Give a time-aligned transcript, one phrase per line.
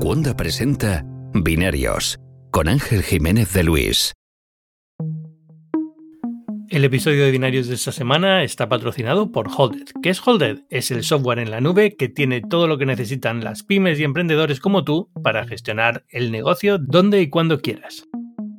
[0.00, 2.18] Cuonda presenta Binarios
[2.50, 4.14] con Ángel Jiménez de Luis.
[6.70, 9.88] El episodio de Binarios de esta semana está patrocinado por Holded.
[10.02, 10.60] ¿Qué es Holded?
[10.70, 14.04] Es el software en la nube que tiene todo lo que necesitan las pymes y
[14.04, 18.08] emprendedores como tú para gestionar el negocio donde y cuando quieras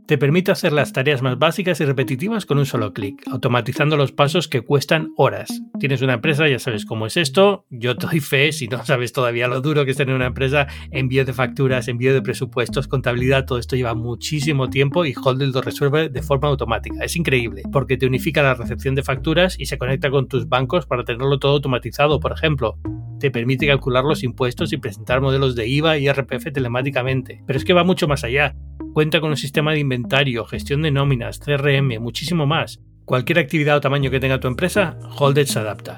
[0.08, 4.12] te permite hacer las tareas más básicas y repetitivas con un solo clic, automatizando los
[4.12, 5.62] pasos que cuestan horas.
[5.80, 7.66] Tienes una empresa, ya sabes cómo es esto.
[7.70, 11.26] Yo doy fe, si no sabes todavía lo duro que es tener una empresa, envío
[11.26, 16.10] de facturas, envío de presupuestos, contabilidad, todo esto lleva muchísimo tiempo y Holded lo resuelve
[16.10, 17.04] de forma automática.
[17.04, 20.86] Es increíble, porque te unifica la recepción de facturas y se conecta con tus bancos
[20.86, 22.78] para tenerlo todo automatizado, por ejemplo
[23.22, 27.42] te permite calcular los impuestos y presentar modelos de IVA y RPF telemáticamente.
[27.46, 28.56] Pero es que va mucho más allá.
[28.94, 32.82] Cuenta con un sistema de inventario, gestión de nóminas, CRM, muchísimo más.
[33.06, 35.98] Cualquier actividad o tamaño que tenga tu empresa, Holded se adapta.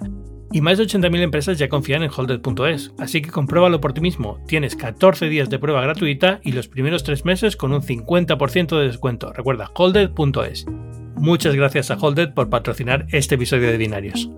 [0.51, 4.39] Y más de 80.000 empresas ya confían en Holded.es, así que compruébalo por ti mismo.
[4.47, 8.85] Tienes 14 días de prueba gratuita y los primeros 3 meses con un 50% de
[8.85, 9.33] descuento.
[9.33, 10.67] Recuerda, Holded.es.
[11.15, 14.29] Muchas gracias a Holded por patrocinar este episodio de Binarios.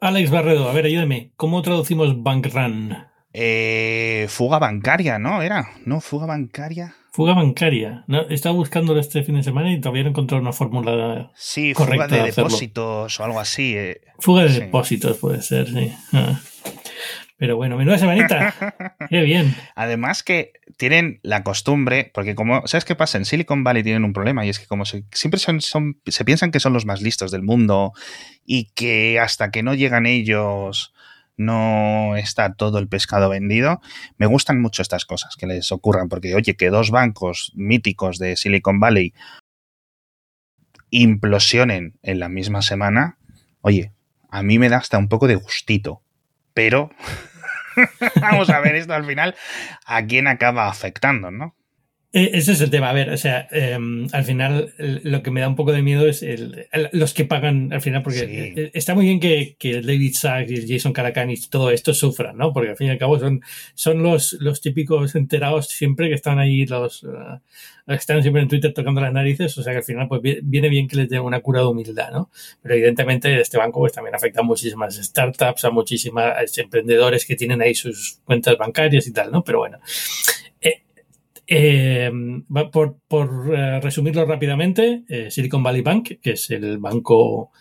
[0.00, 1.30] Alex Barredo, a ver, ayúdame.
[1.36, 2.96] ¿Cómo traducimos bank run?
[3.32, 5.42] Eh, fuga bancaria, ¿no?
[5.42, 6.00] Era, ¿no?
[6.00, 6.94] Fuga bancaria.
[7.12, 8.04] Fuga bancaria.
[8.06, 12.08] No, estaba buscándolo este fin de semana y todavía no encontrado una fórmula sí, fuga
[12.08, 13.74] de, depósitos o algo así.
[13.74, 14.02] Eh.
[14.18, 15.92] Fuga de depósitos puede ser, sí.
[16.12, 16.40] Ah.
[17.38, 18.54] Pero bueno, menuda semanita.
[19.10, 19.54] Qué bien.
[19.74, 23.18] Además que tienen la costumbre, porque como, ¿sabes qué pasa?
[23.18, 26.50] En Silicon Valley tienen un problema y es que como siempre son, son, se piensan
[26.50, 27.92] que son los más listos del mundo
[28.44, 30.94] y que hasta que no llegan ellos
[31.36, 33.82] no está todo el pescado vendido.
[34.16, 38.36] Me gustan mucho estas cosas que les ocurran, porque oye, que dos bancos míticos de
[38.36, 39.12] Silicon Valley
[40.88, 43.18] implosionen en la misma semana,
[43.60, 43.92] oye,
[44.30, 46.00] a mí me da hasta un poco de gustito
[46.56, 46.90] pero
[48.22, 49.36] vamos a ver esto al final
[49.84, 51.54] a quién acaba afectando, ¿no?
[52.16, 52.88] E, ese es el tema.
[52.88, 56.08] A ver, o sea, em, al final lo que me da un poco de miedo
[56.08, 56.24] es
[56.92, 60.94] los que pagan al final, porque e, está muy bien que, David Sachs y Jason
[60.94, 62.54] Caracan y todo esto sufran, ¿no?
[62.54, 63.42] Porque al fin y al cabo son,
[63.74, 67.38] son los, los típicos enterados siempre que están ahí, los uh,
[67.86, 70.88] están siempre en Twitter tocando las narices, o sea que al final pues viene bien
[70.88, 72.30] que les den una cura de humildad, ¿no?
[72.62, 77.60] Pero evidentemente este banco pues también afecta a muchísimas startups, a muchísimas emprendedores que tienen
[77.60, 79.44] ahí sus cuentas bancarias y tal, ¿no?
[79.44, 79.78] Pero bueno,
[80.62, 80.85] eh,
[82.72, 87.52] por, por eh, resumirlo rápidamente, eh, Silicon Valley Bank, que es el banco,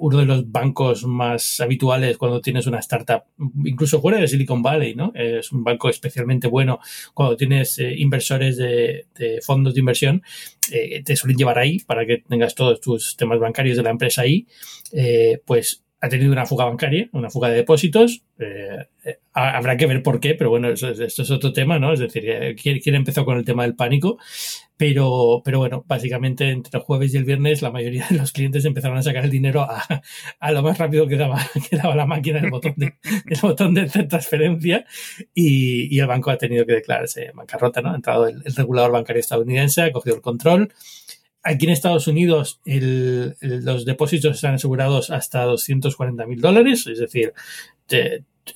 [0.00, 3.22] uno de los bancos más habituales cuando tienes una startup,
[3.64, 5.10] incluso fuera de Silicon Valley, ¿no?
[5.14, 6.80] Es un banco especialmente bueno
[7.14, 10.22] cuando tienes inversores de, de, fondos de inversión,
[10.68, 14.46] te suelen llevar ahí para que tengas todos tus temas bancarios de la empresa ahí,
[15.46, 18.22] pues ha tenido una fuga bancaria, una fuga de depósitos.
[18.38, 21.92] Eh, eh, habrá que ver por qué, pero bueno, esto, es otro tema, ¿no?
[21.92, 24.18] Es decir, eh, ¿quién, empezó con el tema del pánico?
[24.78, 28.64] Pero, pero bueno, básicamente entre el jueves y el viernes la mayoría de los clientes
[28.64, 31.38] empezaron a sacar el dinero a, lo más rápido que daba,
[31.70, 32.94] que daba la máquina, el botón de,
[33.26, 34.86] el botón de transferencia
[35.34, 37.90] y, el banco ha tenido que declararse bancarrota, ¿no?
[37.92, 40.72] Ha entrado el, el regulador bancario estadounidense, ha cogido el control
[41.42, 47.32] Aquí en Estados Unidos los depósitos están asegurados hasta 240 mil dólares, es decir,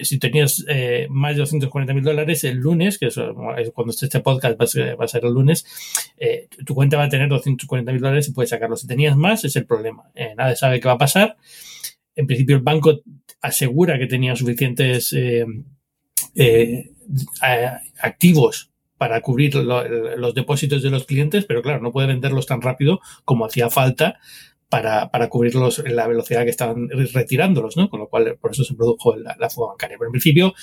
[0.00, 3.14] si tenías eh, más de 240 mil dólares el lunes, que es
[3.74, 4.64] cuando esté este podcast va
[5.04, 5.64] a ser, el lunes,
[6.18, 8.76] eh, tu cuenta va a tener 240 mil dólares y puedes sacarlo.
[8.76, 10.10] Si tenías más, es el problema.
[10.14, 11.36] Eh, nadie sabe qué va a pasar.
[12.14, 13.00] En principio, el banco
[13.40, 15.14] asegura que tenía suficientes
[18.00, 18.73] activos
[19.04, 23.44] para cubrir los depósitos de los clientes, pero claro, no puede venderlos tan rápido como
[23.44, 24.19] hacía falta
[24.70, 27.91] para, para cubrirlos en la velocidad que estaban retirándolos, ¿no?
[27.91, 29.98] Con lo cual, por eso se produjo la, fuga bancaria.
[29.98, 30.54] Pero en principio,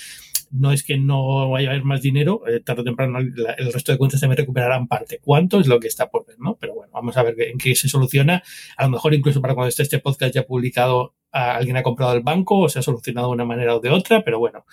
[0.50, 3.92] no es que no vaya a haber más dinero, eh, tarde o temprano el resto
[3.92, 5.20] de cuentas también recuperarán parte.
[5.22, 6.58] ¿Cuánto es lo que está por ver, no?
[6.60, 8.42] Pero bueno, vamos a ver en qué se soluciona.
[8.76, 12.22] A lo mejor incluso para cuando esté este podcast ya publicado, alguien ha comprado el
[12.22, 14.66] banco o se ha solucionado de una manera o de otra, pero bueno,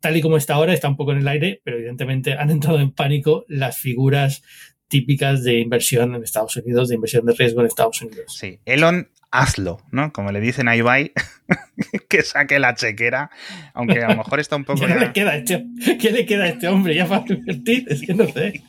[0.00, 2.80] tal y como está ahora, está un poco en el aire, pero evidentemente han entrado
[2.80, 4.42] en pánico las figuras
[4.88, 8.34] típicas de inversión en Estados Unidos, de inversión de riesgo en Estados Unidos.
[8.36, 10.12] Sí, Elon hazlo, ¿no?
[10.12, 11.12] Como le dicen a Ibai,
[12.08, 13.30] que saque la chequera,
[13.74, 14.80] aunque a lo mejor está un poco...
[14.86, 15.66] ¿Qué, le, queda este,
[15.98, 17.84] ¿Qué le queda a este hombre ya para invertir?
[17.88, 18.62] Es que no sé.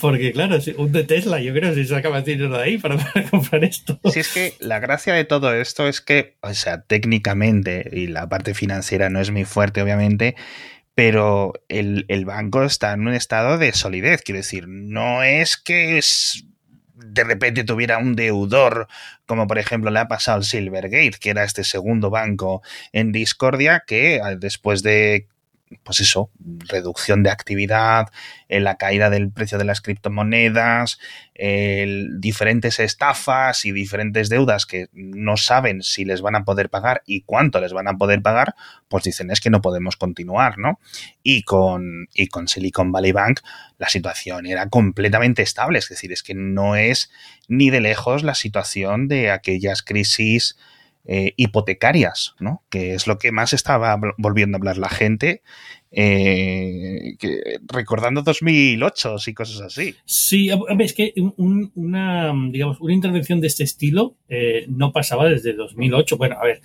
[0.00, 2.96] Porque claro, un de Tesla, yo creo que se saca más dinero de ahí para,
[3.30, 3.98] comprar esto.
[4.12, 8.28] Si es que la gracia de todo esto es que, o sea, técnicamente, y la
[8.28, 10.36] parte financiera no es muy fuerte, obviamente,
[10.94, 15.96] pero el, el banco está en un estado de solidez, quiero decir, no es que
[15.96, 16.44] es
[17.04, 18.88] de repente tuviera un deudor,
[19.26, 22.62] como por ejemplo le ha pasado al Silvergate, que era este segundo banco
[22.92, 25.26] en discordia, que eh, después de
[25.84, 26.30] pues eso,
[26.68, 28.08] reducción de actividad,
[28.48, 30.98] en la caída del precio de las criptomonedas,
[32.18, 37.22] diferentes estafas y diferentes deudas que no saben si les van a poder pagar y
[37.22, 38.54] cuánto les van a poder pagar,
[38.88, 40.80] pues dicen es que no podemos continuar, ¿no?
[41.22, 43.40] Y con, y con Silicon Valley Bank
[43.78, 47.10] la situación era completamente estable, es decir, es que no es
[47.48, 50.56] ni de lejos la situación de aquellas crisis
[51.04, 52.62] eh, hipotecarias, ¿no?
[52.68, 55.42] Que es lo que más estaba volviendo a hablar la gente,
[55.92, 57.16] eh,
[57.66, 59.94] recordando 2008 y cosas así.
[60.04, 66.16] Sí, es que una, digamos, una intervención de este estilo eh, no pasaba desde 2008.
[66.16, 66.60] Bueno, a ver,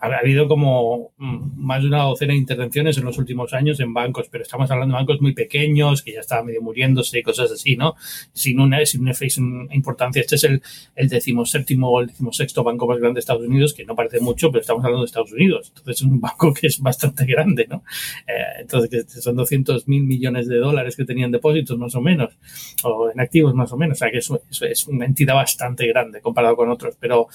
[0.00, 3.92] ha habido como mm, más de una docena de intervenciones en los últimos años en
[3.92, 7.50] bancos, pero estamos hablando de bancos muy pequeños que ya estaban medio muriéndose y cosas
[7.50, 7.94] así, ¿no?
[8.32, 10.20] Sin una, sin una importancia.
[10.20, 10.62] Este es el,
[10.94, 14.50] el decimoséptimo o el decimosexto banco más grande de Estados Unidos, que no parece mucho,
[14.50, 15.68] pero estamos hablando de Estados Unidos.
[15.68, 17.82] Entonces es un banco que es bastante grande, ¿no?
[18.26, 22.36] Eh, entonces son 200 mil millones de dólares que tenían depósitos más o menos,
[22.84, 23.98] o en activos más o menos.
[23.98, 27.28] O sea que eso, eso es una entidad bastante grande comparado con otros, pero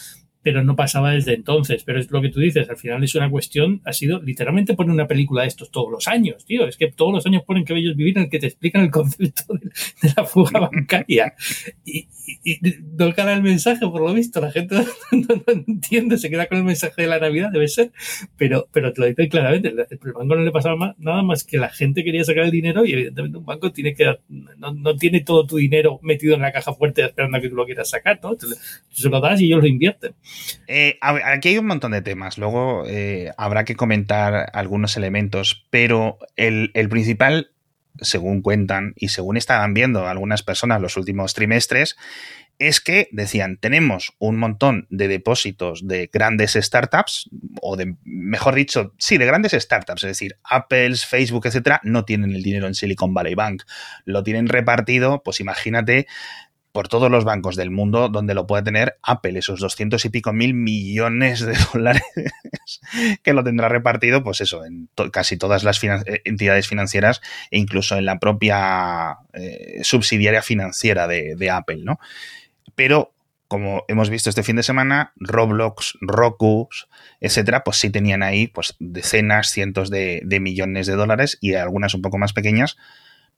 [0.44, 1.84] pero no pasaba desde entonces.
[1.84, 4.94] Pero es lo que tú dices, al final es una cuestión, ha sido literalmente poner
[4.94, 6.68] una película de estos todos los años, tío.
[6.68, 8.92] Es que todos los años ponen que bellos vivir en el que te explican el
[8.92, 9.72] concepto de,
[10.16, 11.34] la fuga bancaria.
[11.86, 12.07] Y,
[12.44, 12.60] y,
[12.98, 14.75] no cara el mensaje, por lo visto, la gente
[15.12, 17.92] no, entiende, se queda con el mensaje de la Navidad, debe ser,
[18.38, 21.69] pero, pero te lo dicen claramente, el, banco no le pasaba nada más que la
[21.69, 25.45] gente quería sacar el dinero y evidentemente un banco tiene que, no, no tiene todo
[25.45, 28.36] tu dinero metido en la caja fuerte esperando a que tú lo quieras sacar, ¿no?
[28.90, 30.13] se lo das y ellos lo invierten.
[30.68, 36.18] Eh, aquí hay un montón de temas, luego eh, habrá que comentar algunos elementos, pero
[36.35, 37.51] el, principal,
[38.00, 41.97] según cuentan y según estaban viendo algunas personas los últimos trimestres,
[42.59, 47.30] es que decían, tenemos un montón de depósitos de grandes startups,
[47.62, 52.31] o de, mejor dicho, sí, de grandes startups, es decir, Apple, Facebook, etcétera, no tienen
[52.31, 53.63] el dinero en Silicon Valley Bank,
[54.06, 56.07] lo tienen repartido, pues imagínate,
[56.73, 60.33] por todos los bancos del mundo donde lo puede tener Apple, esos 200 y pico
[60.33, 62.03] mil millones de dólares
[63.21, 67.21] que lo tendrá repartido, pues eso, en casi todas las eh, entidades financieras
[67.51, 71.99] e incluso en la propia eh, subsidiaria financiera de, Apple, ¿no?
[72.73, 73.13] Pero
[73.47, 76.69] como hemos visto este fin de semana, Roblox, Roku,
[77.19, 82.01] etcétera, pues sí tenían ahí pues decenas, cientos de millones de dólares y algunas un
[82.01, 82.77] poco más pequeñas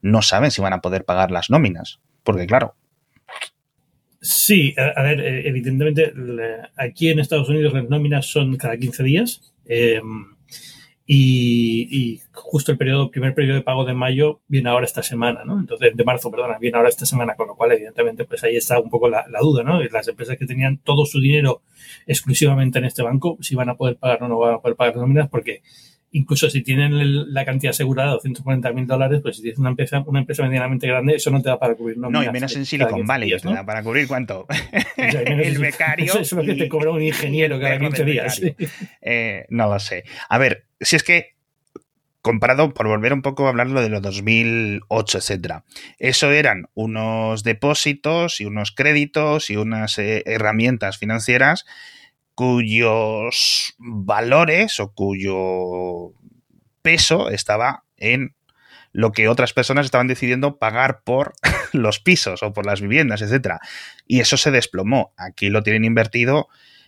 [0.01, 1.99] no saben si van a poder pagar las nóminas.
[2.23, 2.75] Porque claro,
[4.25, 6.12] Sí, a, ver, eh, evidentemente
[6.75, 10.25] aquí en Estados Unidos las nóminas son cada 15 días em,
[11.06, 15.60] y, justo el periodo, primer periodo de pago de mayo viene ahora esta semana, ¿no?
[15.60, 18.80] Entonces, de marzo, perdona, viene ahora esta semana, con lo cual evidentemente pues ahí está
[18.80, 19.80] un poco la, la duda, ¿no?
[19.83, 21.62] Las empresas que tenían todo su dinero
[22.07, 24.95] exclusivamente en este banco, si van a poder pagar o no van a poder pagar
[24.95, 25.62] nóminas porque
[26.15, 30.01] incluso si tienen la cantidad asegurada de 240 mil dólares, pues si tienes una empresa,
[30.06, 33.06] una empresa medianamente grande, eso no te da para cubrir No, y menos en Silicon
[33.06, 33.51] Valley, ¿no?
[33.51, 34.47] te da para cubrir cuánto.
[34.97, 36.06] el becario.
[36.13, 38.41] Eso es lo que te cobra un ingeniero cada 15 días.
[39.01, 40.06] Eh, no lo sé.
[40.29, 41.35] A ver, si es que
[42.21, 45.63] comparado, por volver un poco a hablar lo de los 2008, etcétera.
[46.00, 51.66] Eso eran unos depósitos y unos créditos y unas eh, herramientas financieras
[52.35, 56.13] cuyos valores o cuyo
[56.81, 58.35] peso estaba en
[58.92, 61.33] lo que otras personas estaban decidiendo pagar por
[61.73, 63.59] los pisos o por las viviendas, etcétera.
[64.07, 65.13] Y eso se desplomó.
[65.18, 66.47] Aquí lo tienen invertido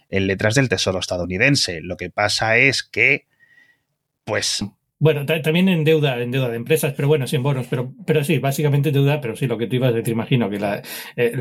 [0.10, 1.82] en letras del Tesoro estadounidense.
[1.82, 3.26] Lo que pasa es que,
[4.24, 4.64] pues,
[5.00, 8.40] bueno, también en deuda, en deuda de empresas, pero bueno, sin bonos, pero, pero sí,
[8.40, 10.82] básicamente deuda, pero sí, lo que tú ibas a decir, imagino que la,
[11.16, 11.34] eh,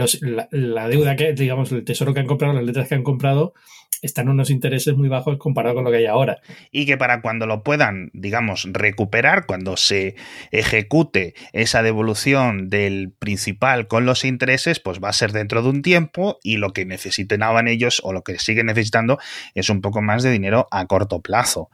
[0.50, 3.54] la, deuda que, digamos, el tesoro que han comprado, las letras que han comprado,
[4.02, 6.40] están unos intereses muy bajos comparado con lo que hay ahora.
[6.70, 10.16] Y que para cuando lo puedan, digamos, recuperar, cuando se
[10.50, 15.80] ejecute esa devolución del principal con los intereses, pues va a ser dentro de un
[15.80, 19.18] tiempo y lo que necesitaban ellos o lo que siguen necesitando
[19.54, 21.70] es un poco más de dinero a corto plazo.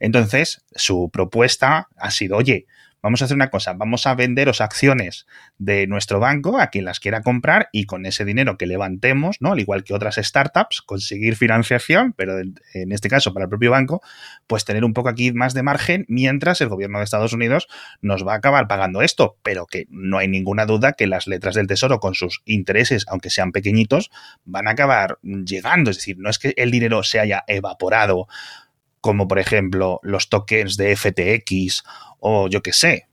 [0.00, 2.66] Entonces, su propuesta ha sido, oye,
[3.02, 5.26] vamos a hacer una cosa, vamos a venderos acciones
[5.58, 9.52] de nuestro banco a quien las quiera comprar y con ese dinero que levantemos, ¿no?
[9.52, 14.02] Al igual que otras startups, conseguir financiación, pero en este caso para el propio banco,
[14.46, 17.68] pues tener un poco aquí más de margen mientras el gobierno de Estados Unidos
[18.02, 21.54] nos va a acabar pagando esto, pero que no hay ninguna duda que las letras
[21.54, 24.10] del tesoro con sus intereses, aunque sean pequeñitos,
[24.44, 28.28] van a acabar llegando, es decir, no es que el dinero se haya evaporado
[29.00, 31.84] como por ejemplo los tokens de FTX
[32.18, 33.08] o yo qué sé.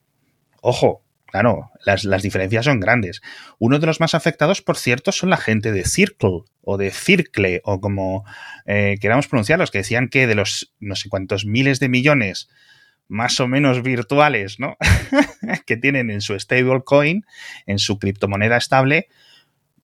[0.61, 3.21] Ojo, claro, las, las, diferencias son grandes.
[3.59, 7.61] Uno de los más afectados, por cierto, son la gente de Circle o de Circle
[7.63, 8.25] o como
[8.65, 12.49] eh, queramos pronunciarlos, que decían que de los no sé cuántos miles de millones
[13.07, 14.77] más o menos virtuales, ¿no?
[15.65, 17.25] que tienen en su stablecoin,
[17.65, 19.07] en su criptomoneda estable,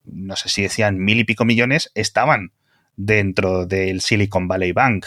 [0.05, 2.51] no sé si decían mil y pico millones, estaban
[2.95, 5.05] dentro del Silicon Valley Bank.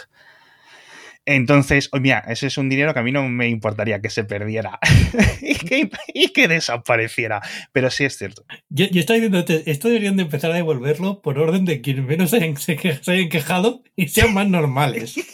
[1.27, 4.23] Entonces, oh, mira, ese es un dinero que a mí no me importaría que se
[4.23, 4.79] perdiera
[5.43, 7.43] y, que, desapareciera.
[7.73, 8.45] Pero sí es cierto.
[8.69, 12.37] Yo, estoy diciendo, esto deberían de empezar a devolverlo por orden de quienes menos se
[12.37, 15.11] hayan, se, hayan quejado y sean más normales.
[15.15, 15.25] sí,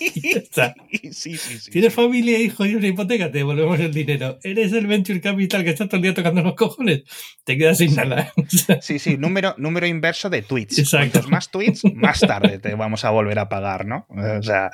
[1.12, 4.38] sí, sí, Tienes familia, hijo y una hipoteca, te devolvemos el dinero.
[4.42, 7.02] Eres el venture capital que está todo el día tocando los cojones,
[7.44, 8.32] te quedas sin nada.
[8.80, 10.78] sí, sí, número, número inverso de tweets.
[10.78, 11.12] Exacto.
[11.12, 14.06] Cuantos más tweets, más tarde te vamos a volver a pagar, ¿no?
[14.08, 14.70] O sea,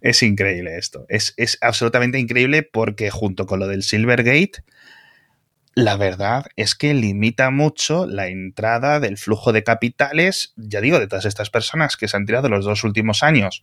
[0.00, 1.06] es increíble esto.
[1.08, 4.64] Es, absolutamente increíble porque junto con lo del Silvergate,
[5.74, 11.06] la verdad es que limita mucho la entrada del flujo de capitales, ya digo, de
[11.06, 13.62] todas estas personas que se han tirado los dos últimos años,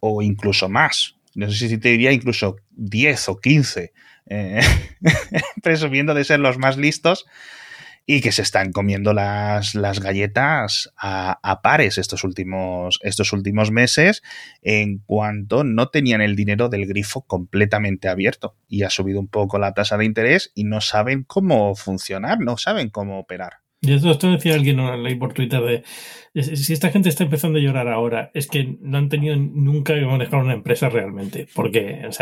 [0.00, 1.16] o incluso más.
[1.34, 3.92] No sé si te diría incluso 10 o 15,
[4.26, 4.60] eh,
[5.62, 7.26] presumiendo de ser los más listos,
[8.10, 14.22] y que se están comiendo las, las galletas a, pares estos últimos, estos últimos meses
[14.62, 19.58] en cuanto no tenían el dinero del grifo completamente abierto y ha subido un poco
[19.58, 23.58] la tasa de interés y no saben cómo funcionar, no saben cómo operar.
[23.82, 24.78] Y esto, decía alguien
[25.18, 25.60] por Twitter
[26.32, 29.94] de si esta gente está empezando a llorar ahora, es que no han tenido nunca
[29.94, 31.46] que manejar una empresa realmente.
[31.54, 32.12] Porque, o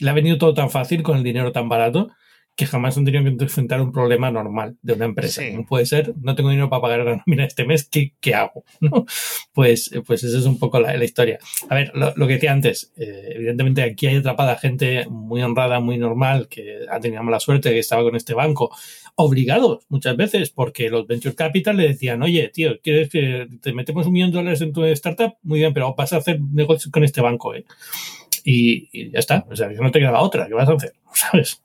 [0.00, 2.08] le ha venido todo tan fácil con el dinero tan barato
[2.56, 5.42] que jamás han tenido que enfrentar un problema normal de una empresa.
[5.52, 8.64] No puede ser, no tengo dinero para pagar la nómina este mes, ¿qué, qué hago?
[8.80, 9.06] ¿No?
[9.52, 11.38] Pues, pues esa es un poco la, historia.
[11.68, 15.96] A ver, lo, que decía antes, eh, evidentemente aquí hay atrapada gente muy honrada, muy
[15.96, 18.70] normal, que ha tenido mala suerte, que estaba con este banco,
[19.14, 24.06] obligados muchas veces, porque los venture capital le decían, oye, tío, ¿quieres que te metemos
[24.06, 25.34] un millón de dólares en tu startup?
[25.42, 27.64] Muy bien, pero vas a hacer negocios con este banco, ¿eh?
[28.44, 30.92] Y, y ya está, o sea, no te queda otra, ¿qué vas a hacer?
[31.14, 31.62] ¿Sabes?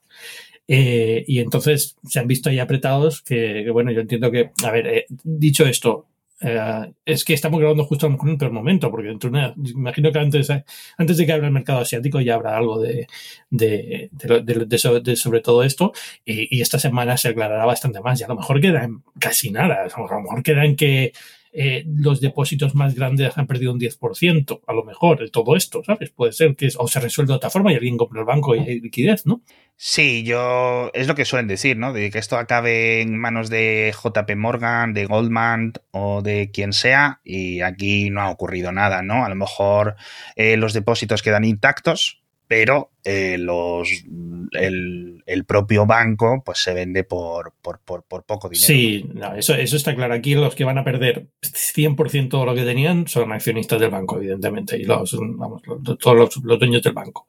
[0.67, 4.87] Eh, y entonces se han visto ahí apretados que, bueno, yo entiendo que, a ver,
[4.87, 6.07] eh, dicho esto,
[6.41, 10.19] eh, es que estamos grabando justo en un peor momento, porque dentro una, imagino que
[10.19, 10.49] antes,
[10.97, 13.07] antes de que abra el mercado asiático ya habrá algo de,
[13.49, 15.93] de, de, sobre todo esto,
[16.25, 19.85] y, esta semana se aclarará bastante más, y a lo mejor queda en casi nada,
[19.85, 21.13] a lo mejor queda en que
[21.57, 26.09] eh, los depósitos más grandes han perdido un 10%, a lo mejor, todo esto, ¿sabes?
[26.09, 28.59] Puede ser que o se resuelve de otra forma y alguien compra el banco y
[28.59, 29.41] hay liquidez, ¿no?
[29.77, 30.91] Sí, yo.
[30.93, 31.93] Es lo que suelen decir, ¿no?
[31.93, 37.21] De que esto acabe en manos de JP Morgan, de Goldman o de quien sea,
[37.23, 39.23] y aquí no ha ocurrido nada, ¿no?
[39.23, 39.95] A lo mejor
[40.35, 43.89] eh, los depósitos quedan intactos, pero eh, los,
[44.51, 48.65] el, propio banco pues se vende por, por, poco dinero.
[48.65, 50.13] Sí, eso, eso está claro.
[50.13, 54.17] Aquí los que van a perder 100% de lo que tenían son accionistas del banco,
[54.17, 55.61] evidentemente, y los, vamos,
[55.99, 57.27] todos los, dueños del banco.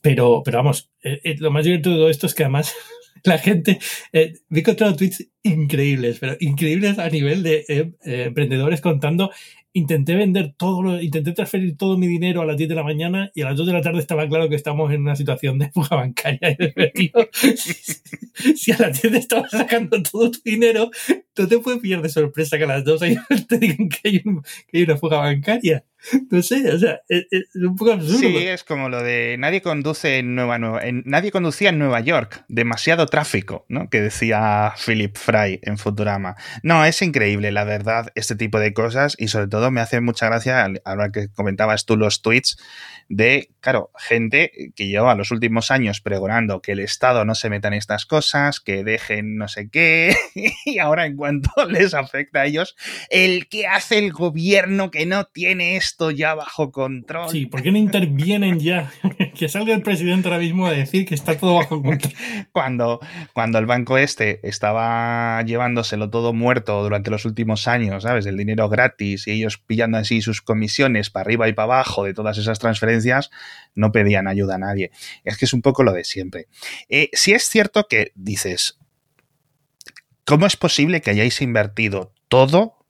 [0.00, 2.74] Pero, pero vamos, eh, eh, lo más divertido de todo esto es que además
[3.24, 3.78] la gente,
[4.12, 9.30] eh, vi encontrado tweets increíbles, pero increíbles a nivel de emprendedores contando
[9.74, 13.30] intenté vender todo, lo, intenté transferir todo mi dinero a las 10 de la mañana
[13.34, 15.70] y a las 2 de la tarde estaba claro que estamos en una situación de
[15.72, 16.56] fuga bancaria.
[16.94, 17.12] Y
[18.56, 20.90] si a las 10 estabas sacando todo tu dinero,
[21.36, 23.00] no te puedes pillar de sorpresa que a las 2
[23.48, 25.84] te digan que hay, que hay una fuga bancaria.
[26.30, 28.18] No sé, o sea, es, un poco absurdo.
[28.18, 32.44] Sí, es como lo de nadie conduce en Nueva, Nueva nadie conducía en Nueva York,
[32.48, 33.88] demasiado tráfico, ¿no?
[33.88, 36.36] Que decía Philip Fry en Futurama.
[36.62, 40.26] No, es increíble, la verdad, este tipo de cosas y sobre todo me hace mucha
[40.26, 42.56] gracia ahora que comentabas tú los tweets
[43.08, 47.68] de, claro, gente que lleva los últimos años pregonando que el Estado no se meta
[47.68, 50.14] en estas cosas, que dejen no sé qué,
[50.66, 52.76] y ahora en cuanto les afecta a ellos,
[53.08, 57.30] el que hace el gobierno que no tiene esto ya bajo control.
[57.30, 58.92] Sí, ¿por qué no intervienen ya?
[59.34, 62.12] que salga el presidente ahora mismo a decir que está todo bajo control.
[62.52, 63.00] cuando,
[63.32, 68.26] cuando el banco este estaba llevándoselo todo muerto durante los últimos años, ¿sabes?
[68.26, 72.12] El dinero gratis y ellos pillando así sus comisiones para arriba y para abajo de
[72.12, 73.30] todas esas transferencias
[73.74, 74.90] no pedían ayuda a nadie.
[75.24, 76.48] Es que es un poco lo de siempre.
[76.88, 78.78] Eh, si es cierto que dices,
[80.24, 82.86] ¿cómo es posible que hayáis invertido todo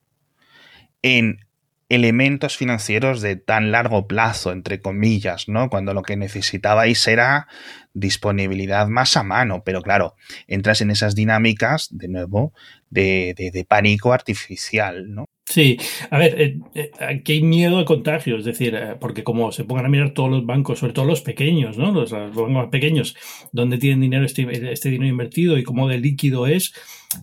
[1.01, 1.44] en
[1.89, 5.69] elementos financieros de tan largo plazo, entre comillas, ¿no?
[5.69, 7.47] Cuando lo que necesitabais era
[7.93, 10.15] disponibilidad más a mano, pero claro,
[10.47, 12.53] entras en esas dinámicas, de nuevo,
[12.89, 15.25] de, de, pánico artificial, ¿no?
[15.45, 15.77] Sí,
[16.09, 19.63] a ver, eh, eh, aquí hay miedo a contagio, es decir, eh, porque como se
[19.63, 21.91] pongan a mirar todos los bancos, sobre todo los pequeños, ¿no?
[21.91, 23.15] Los, bancos más pequeños,
[23.51, 26.73] donde tienen dinero este, este, dinero invertido y cómo de líquido es,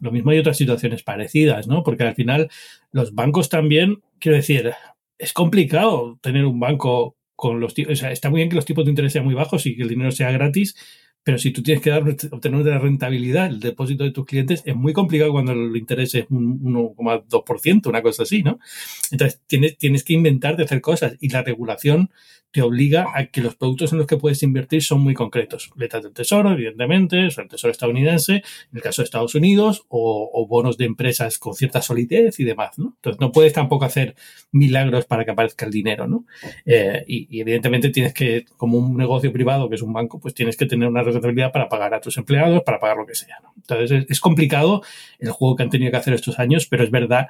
[0.00, 1.82] lo mismo hay otras situaciones parecidas, ¿no?
[1.82, 2.48] Porque al final
[2.92, 4.72] los bancos también, quiero decir,
[5.18, 8.64] es complicado tener un banco con los tipos, o sea, está muy bien que los
[8.64, 10.76] tipos de interés sean muy bajos y que el dinero sea gratis,
[11.24, 14.74] pero si tú tienes que dar, obtener una rentabilidad, el depósito de tus clientes, es
[14.74, 18.58] muy complicado cuando el interés es un 1,2%, una cosa así, ¿no?
[19.10, 22.10] Entonces, tienes, tienes que inventarte hacer cosas y la regulación
[22.52, 25.70] te obliga a que los productos en los que puedes invertir son muy concretos.
[25.74, 28.42] Letras del tesoro, evidentemente, el tesoro estadounidense, en
[28.74, 32.92] el caso de Estados Unidos, o, bonos de empresas con cierta solidez y demás, ¿no?
[32.96, 34.14] Entonces no puedes tampoco hacer
[34.50, 36.26] milagros para que aparezca el dinero, ¿no?
[36.66, 40.58] Eh, y, evidentemente tienes que, como un negocio privado que es un banco, pues tienes
[40.58, 43.52] que tener una rentabilidad para pagar a tus empleados, para pagar lo que sea, ¿no?
[43.56, 44.82] Entonces es complicado
[45.18, 47.28] el juego que han tenido que hacer estos años, pero es verdad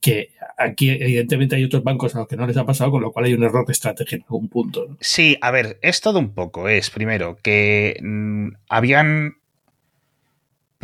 [0.00, 3.10] que aquí evidentemente hay otros bancos a los que no les ha pasado, con lo
[3.10, 4.96] cual hay un error de estrategia en algún punto.
[5.00, 6.68] Sí, a ver, es todo un poco.
[6.68, 9.36] Es primero que mm, habían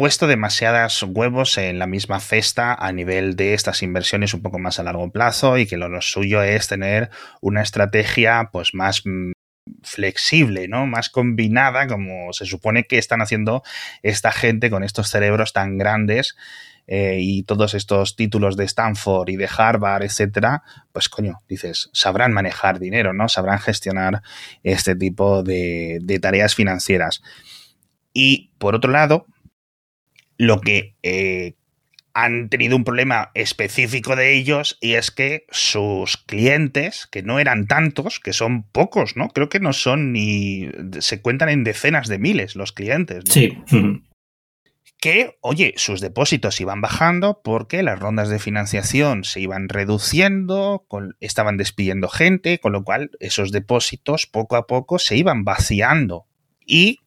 [0.00, 4.78] puesto demasiadas huevos en la misma cesta a nivel de estas inversiones un poco más
[4.78, 7.11] a largo plazo y que lo, suyo es tener
[7.42, 9.02] una estrategia pues más
[9.83, 10.87] flexible, ¿no?
[10.87, 13.62] Más combinada, como se supone que están haciendo
[14.02, 16.37] esta gente con estos cerebros tan grandes
[16.87, 22.33] eh, y todos estos títulos de Stanford y de Harvard, etcétera, pues coño, dices, sabrán
[22.33, 23.29] manejar dinero, ¿no?
[23.29, 24.23] Sabrán gestionar
[24.64, 27.23] este tipo de, tareas financieras.
[28.12, 29.26] Y por otro lado,
[30.37, 31.55] lo que eh,
[32.14, 37.67] han tenido un problema específico de ellos y es que sus clientes, que no eran
[37.67, 39.29] tantos, que son pocos, ¿no?
[39.29, 40.69] Creo que no son ni...
[40.99, 43.25] se cuentan en decenas de miles los clientes.
[43.26, 43.33] ¿no?
[43.33, 43.57] Sí
[45.00, 50.87] que, oye, sus depósitos iban bajando porque las rondas de financiación se iban reduciendo,
[51.21, 56.26] estaban despidiendo gente, con lo cual esos depósitos poco a poco se iban vaciando.
[56.67, 56.99] Y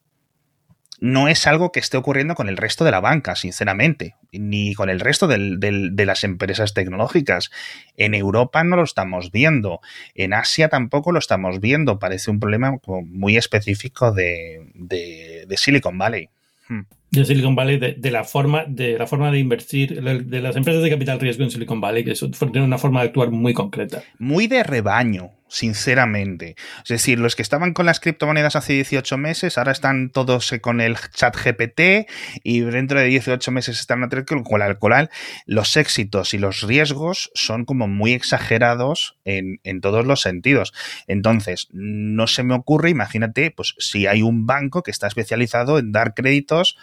[1.03, 4.89] no es algo que esté ocurriendo con el resto de la banca, sinceramente, ni con
[4.89, 7.51] el resto de las empresas tecnológicas.
[7.98, 9.81] En Europa no lo estamos viendo,
[10.15, 16.30] en Asia tampoco lo estamos viendo, parece un problema muy específico de, de Silicon Valley.
[16.69, 20.82] Hmm de Silicon Valley de, la forma de la forma de invertir de las empresas
[20.82, 24.47] de capital riesgo en Silicon Valley que tienen una forma de actuar muy concreta muy
[24.47, 29.71] de rebaño sinceramente es decir los que estaban con las criptomonedas hace 18 meses ahora
[29.71, 32.09] están todos con el chat GPT
[32.43, 35.09] y dentro de 18 meses están con el alcohol
[35.45, 40.73] los éxitos y los riesgos son como muy exagerados en, en todos los sentidos
[41.05, 45.91] entonces no se me ocurre imagínate pues si hay un banco que está especializado en
[45.91, 46.77] dar créditos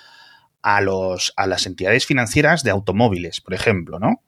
[0.63, 4.23] a, los, a las entidades financieras de automóviles, por ejemplo, ¿no?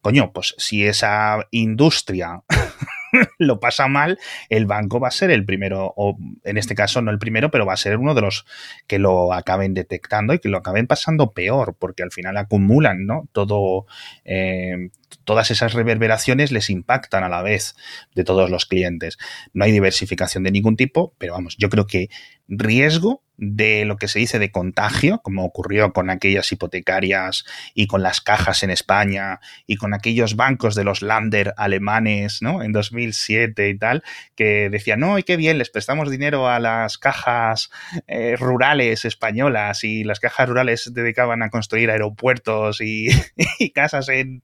[0.00, 2.42] Coño, pues si esa industria
[3.38, 7.10] lo pasa mal, el banco va a ser el primero, o en este caso no
[7.10, 8.46] el primero, pero va a ser uno de los
[8.86, 13.28] que lo acaben detectando y que lo acaben pasando peor, porque al final acumulan, ¿no?
[13.32, 13.86] Todo,
[14.24, 14.90] eh,
[15.24, 17.74] todas esas reverberaciones les impactan a la vez
[18.14, 19.18] de todos los clientes.
[19.52, 22.08] No hay diversificación de ningún tipo, pero vamos, yo creo que
[22.48, 27.44] riesgo de lo que se dice de contagio, como ocurrió con aquellas hipotecarias
[27.74, 32.62] y con las cajas en España y con aquellos bancos de los Lander alemanes, ¿no?
[32.62, 34.04] En 2007 y tal,
[34.36, 37.70] que decían, no, y qué bien, les prestamos dinero a las cajas
[38.06, 43.08] eh, rurales españolas y las cajas rurales se dedicaban a construir aeropuertos y,
[43.58, 44.42] y casas en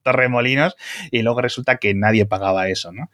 [1.11, 3.11] Y luego resulta que nadie pagaba eso, ¿no?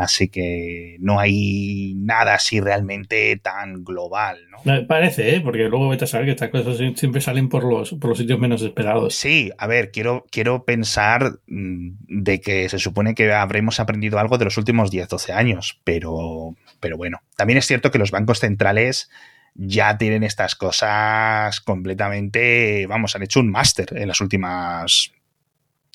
[0.00, 4.86] Así que no hay nada así realmente tan global, ¿no?
[4.86, 5.40] Parece, ¿eh?
[5.42, 8.38] porque luego vete a saber que estas cosas siempre salen por los, por los sitios
[8.38, 9.14] menos esperados.
[9.14, 14.38] Sí, a ver, quiero, quiero pensar mm, de que se supone que habremos aprendido algo
[14.38, 18.40] de los últimos 10, 12 años, pero, pero bueno, también es cierto que los bancos
[18.40, 19.10] centrales
[19.54, 25.12] ya tienen estas cosas completamente, vamos, han hecho un máster en las últimas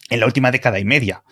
[0.09, 1.23] en la última década y media.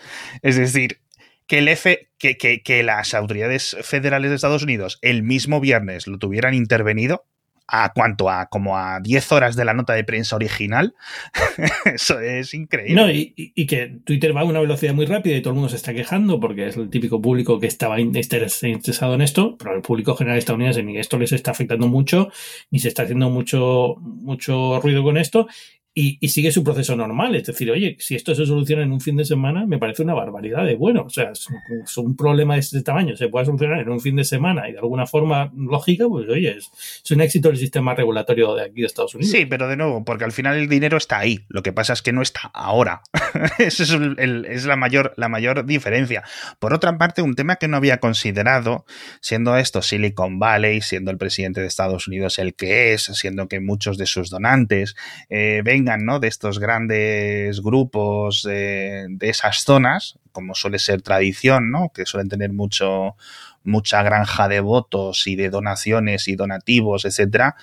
[0.42, 1.00] Es decir,
[1.48, 6.18] que, el F, que, que, las autoridades federales de Estados Unidos el mismo viernes lo
[6.18, 7.26] tuvieran intervenido,
[7.68, 10.96] a cuanto a como a 10 horas de la nota de prensa original,
[11.86, 12.96] eso es increíble.
[12.96, 15.70] No, y, y, que Twitter va a una velocidad muy rápida y todo el mundo
[15.70, 19.82] se está quejando porque es el típico público que estaba interesado en esto, pero el
[19.82, 22.30] público general estadounidense ni esto les está afectando mucho,
[22.70, 25.48] ni se está haciendo mucho, mucho ruido con esto.
[25.96, 27.36] Y, sigue su proceso normal.
[27.36, 30.14] Es decir, oye, si esto se soluciona en un fin de semana, me parece una
[30.14, 31.04] barbaridad de bueno.
[31.04, 34.24] O sea, es un problema de este tamaño se puede solucionar en un fin de
[34.24, 38.64] semana y de alguna forma lógica, pues oye, es, un éxito el sistema regulatorio de
[38.64, 39.32] aquí de Estados Unidos.
[39.32, 41.46] Sí, pero de nuevo, porque al final el dinero está ahí.
[41.48, 43.02] Lo que pasa es que no está ahora.
[43.60, 46.24] Esa es, es la, mayor, la mayor diferencia.
[46.60, 48.86] Por otra parte, un tema que no había considerado,
[49.22, 53.60] siendo esto Silicon Valley, siendo el presidente de Estados Unidos el que es, siendo que
[53.60, 54.96] muchos de sus donantes
[55.30, 56.20] eh, ¿no?
[56.20, 61.92] De estos grandes grupos de esas zonas, como suele ser tradición, ¿no?
[61.94, 63.16] Que suelen tener mucho,
[63.64, 67.56] mucha granja de votos y de donaciones y donativos, etcétera,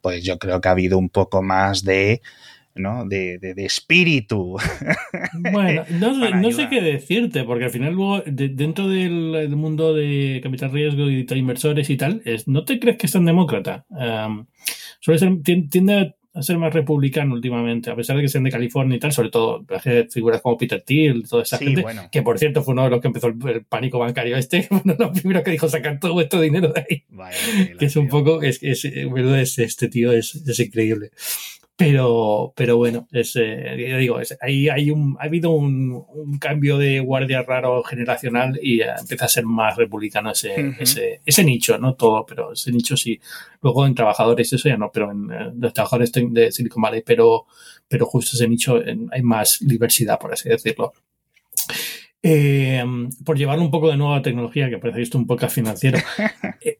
[0.00, 2.20] pues yo creo que ha habido un poco más de,
[2.74, 3.06] ¿no?
[3.06, 4.56] De, espíritu.
[5.52, 11.08] Bueno, no, sé qué decirte, porque al final luego, dentro del, mundo de capital riesgo
[11.08, 13.86] y de inversores y tal, es, no te crees que es tan demócrata.
[15.00, 18.96] suele ser, tiende a ser más republicano últimamente, a pesar de que sean de California
[18.96, 19.64] y tal, sobre todo
[20.10, 23.08] figuras como Peter Thiel, toda esa gente, que por cierto fue uno de los que
[23.08, 26.72] empezó el, pánico bancario este, uno de los primeros que dijo sacar todo vuestro dinero
[26.72, 27.04] de ahí.
[27.78, 31.10] que es un poco, es, es, es, este tío es, es increíble.
[31.80, 36.76] Pero, pero bueno, es, eh, digo, es, ahí hay un, ha habido un, un, cambio
[36.76, 41.94] de guardia raro generacional y empieza a ser más republicano ese, ese, ese, nicho, no
[41.94, 43.18] todo, pero ese nicho sí.
[43.62, 47.46] Luego en trabajadores, eso ya no, pero en eh, los trabajadores de Silicon Valley, pero,
[47.88, 48.78] pero justo ese nicho
[49.10, 50.92] hay más diversidad, por así decirlo.
[52.22, 52.84] Eh,
[53.24, 55.98] por llevarlo un poco de nuevo a tecnología, que parece esto un poco financiero.
[56.62, 56.78] Eh,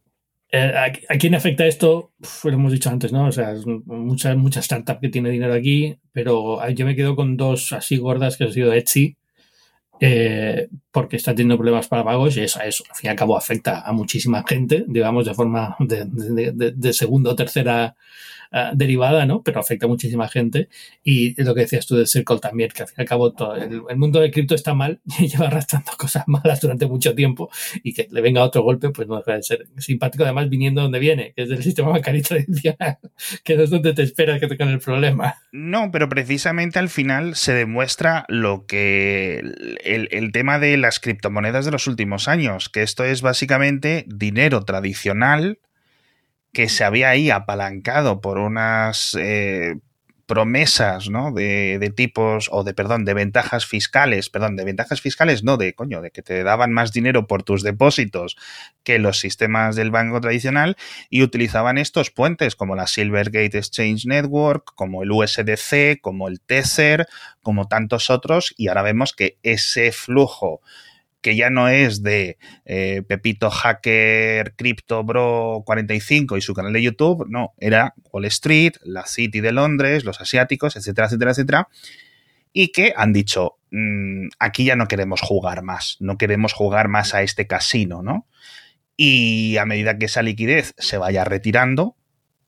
[0.52, 2.12] ¿A, quién afecta esto?
[2.44, 3.26] lo hemos dicho antes, ¿no?
[3.26, 3.54] O sea,
[3.86, 8.36] mucha, mucha startup que tiene dinero aquí, pero yo me quedo con dos así gordas
[8.36, 9.16] que han sido Etsy,
[10.00, 13.36] eh, porque está teniendo problemas para pagos y eso, eso, al fin y al cabo,
[13.36, 17.94] afecta a muchísima gente, digamos, de forma de, de, de segunda o tercera
[18.52, 19.42] Ah, derivada, ¿no?
[19.44, 20.68] Pero afecta a muchísima gente.
[21.04, 23.54] Y lo que decías tú de Circle también, que al fin y al cabo todo
[23.54, 27.48] el, mundo de cripto está mal y lleva arrastrando cosas malas durante mucho tiempo
[27.84, 30.98] y que le venga otro golpe, pues no deja de ser simpático, además viniendo donde
[30.98, 32.98] viene, que es del sistema bancario tradicional,
[33.44, 35.36] que no es donde te esperas que tengan el problema.
[35.52, 39.44] No, pero precisamente al final se demuestra lo que
[39.84, 44.64] el, el tema de las criptomonedas de los últimos años, que esto es básicamente dinero
[44.64, 45.60] tradicional
[46.52, 49.76] que se había ahí apalancado por unas eh,
[50.30, 51.32] promesas, ¿no?
[51.32, 55.74] De, de, tipos, o de, perdón, de ventajas fiscales, perdón, de ventajas fiscales, no, de
[55.74, 58.36] coño, de que te daban más dinero por tus depósitos
[58.84, 60.76] que los sistemas del banco tradicional
[61.08, 67.08] y utilizaban estos puentes como la Silvergate Exchange Network, como el USDC, como el Tether,
[67.42, 70.60] como tantos otros, y ahora vemos que ese flujo
[71.20, 76.82] que ya no es de eh, Pepito Hacker Crypto Bro 45 y su canal de
[76.82, 81.68] YouTube, no, era Wall Street, la City de Londres, los asiáticos, etcétera, etcétera, etcétera,
[82.52, 87.14] y que han dicho, mm, aquí ya no queremos jugar más, no queremos jugar más
[87.14, 88.26] a este casino, ¿no?
[88.96, 91.96] Y a medida que esa liquidez se vaya retirando,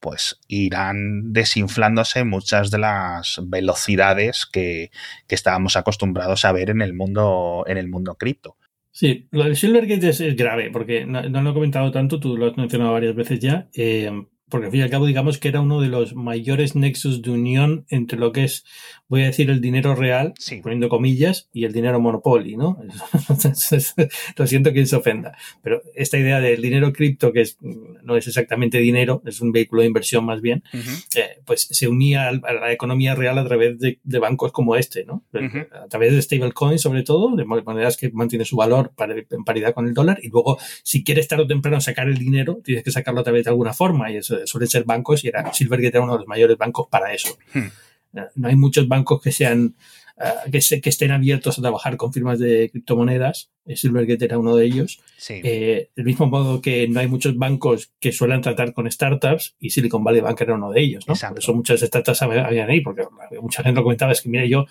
[0.01, 4.91] pues irán desinflándose muchas de las velocidades que,
[5.29, 8.57] que, estábamos acostumbrados a ver en el mundo, en el mundo cripto.
[8.95, 12.47] Sí, lo del Silvergate es, es grave, porque no, lo he comentado tanto, tú lo
[12.47, 13.69] has mencionado varias veces ya.
[13.75, 14.11] Eh,
[14.51, 17.31] porque al fin y al cabo digamos que era uno de los mayores nexos de
[17.31, 18.67] unión entre lo que es,
[19.13, 22.79] voy a decir, el dinero real, poniendo comillas, y el dinero monopoly, ¿no?
[24.37, 28.27] lo siento quien se ofenda, pero esta idea del dinero cripto, que es, no es
[28.27, 32.73] exactamente dinero, es un vehículo de inversión más bien, eh, pues se unía a la
[32.73, 35.23] economía real a través de, bancos como este, ¿no?
[35.35, 38.95] A través de stablecoins sobre todo, de monedas que mantienen su valor
[39.29, 42.63] en paridad con el dólar, y luego si quieres tarde o temprano sacar el dinero,
[42.65, 45.53] tienes que sacarlo a través de alguna forma, y eso suelen ser bancos y era
[45.53, 47.37] Silvergate era uno de los mayores bancos para eso.
[47.53, 47.59] Hmm.
[47.59, 47.71] Eh,
[48.13, 49.75] no hay muchos bancos que sean
[50.19, 53.51] eh, que, que, estén abiertos a trabajar con firmas de criptomonedas.
[53.65, 55.01] Eh, Silvergate era uno de ellos.
[55.29, 60.05] del mismo modo que no hay muchos bancos que suelen tratar con startups y Silicon
[60.05, 61.09] Valley Bank era uno de ellos.
[61.09, 61.15] ¿no?
[61.15, 63.03] Por eso muchas startups habían ahí, porque
[63.41, 64.67] mucha gente lo comentaba, es que mira, yo,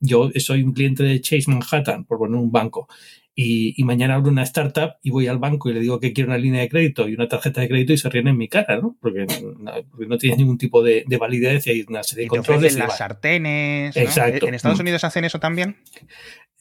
[0.00, 2.88] yo soy un cliente de Chase Manhattan, por poner un banco,
[3.38, 6.38] y, mañana abro una startup y voy al banco y le digo que quiero una
[6.38, 8.96] línea de crédito y una tarjeta de crédito y se ríen en mi cara, ¿no?
[8.98, 12.76] Porque no, porque tienes ningún tipo de, validez y hay una serie de controles.
[12.76, 13.94] las sartenes.
[13.94, 14.48] Exacto.
[14.48, 15.76] ¿En Estados Unidos hacen eso también?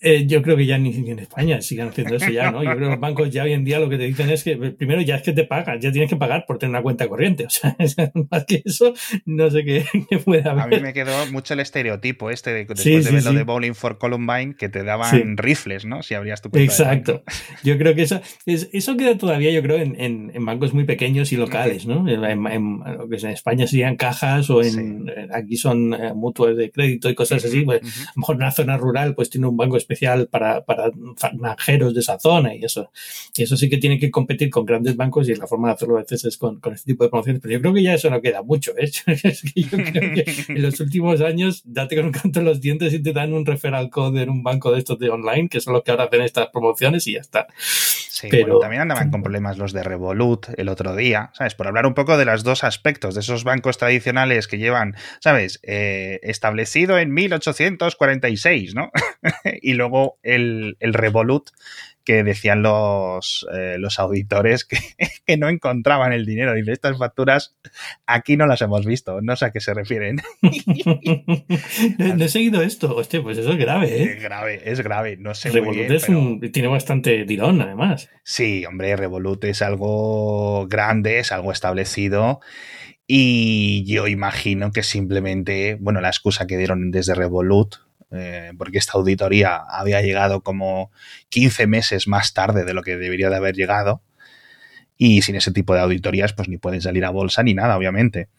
[0.01, 2.61] Eh, yo creo que ya ni, en España sigan haciendo eso ya, ¿no?
[2.61, 4.57] Yo creo que los bancos ya hoy en día lo que te dicen es que
[4.57, 7.45] primero ya es que te pagan, ya tienes que pagar por tener una cuenta corriente.
[7.45, 7.75] O sea,
[8.29, 8.93] más que eso,
[9.25, 9.85] no sé qué,
[10.25, 10.63] puede haber.
[10.63, 13.73] A mí me quedó mucho el estereotipo este de después de ver lo de Bowling
[13.73, 16.03] for Columbine, que te daban rifles, ¿no?
[16.03, 17.23] Si abrías tu cuenta Exacto.
[17.63, 21.37] Yo creo que eso, eso queda todavía, yo creo, en, en, bancos muy pequeños y
[21.37, 22.07] locales, ¿no?
[22.07, 26.71] En, en, lo que en España serían cajas o en aquí son eh, mutuas de
[26.71, 27.61] crédito y cosas así.
[27.61, 30.91] Pues, A lo mejor en una zona rural, pues tiene un banco especial para, para
[31.33, 32.91] granjeros de esa zona y eso.
[33.35, 35.97] Y eso sí que tiene que competir con grandes bancos y la forma de hacerlo
[35.97, 37.41] a veces es con, con este tipo de promociones.
[37.41, 38.89] Pero yo creo que ya eso no queda mucho, ¿eh?
[39.05, 42.61] es que yo creo que en los últimos años, date con un canto en los
[42.61, 45.59] dientes y te dan un referral code en un banco de estos de online, que
[45.59, 47.47] son los que ahora hacen estas promociones y ya está.
[47.57, 51.53] Sí, pero también andaban con problemas los de Revolut el otro día, ¿sabes?
[51.53, 55.59] Por hablar un poco de los dos aspectos, de esos bancos tradicionales que llevan, ¿sabes?
[55.63, 58.91] Eh, establecido en 1846, ¿no?
[59.61, 61.49] y luego el, el Revolut
[62.05, 64.77] que decían los, eh, los auditores que,
[65.25, 66.53] que, no encontraban el dinero.
[66.53, 67.55] Dice, estas facturas
[68.05, 70.21] aquí no las hemos visto, no sé a qué se refieren.
[71.97, 74.03] no, he seguido esto, hostia, pues eso es grave, ¿eh?
[74.03, 78.09] Es grave, es grave, no sé Revolut es un, tiene bastante tirón, además.
[78.23, 82.39] Sí, hombre, Revolut es algo grande, es algo establecido.
[83.07, 87.75] Y yo imagino que simplemente, bueno, la excusa que dieron desde Revolut
[88.11, 90.91] eh, porque esta auditoría había llegado como
[91.29, 94.01] 15 meses más tarde de lo que debería de haber llegado.
[94.97, 98.29] Y sin ese tipo de auditorías, pues ni pueden salir a bolsa ni nada, obviamente.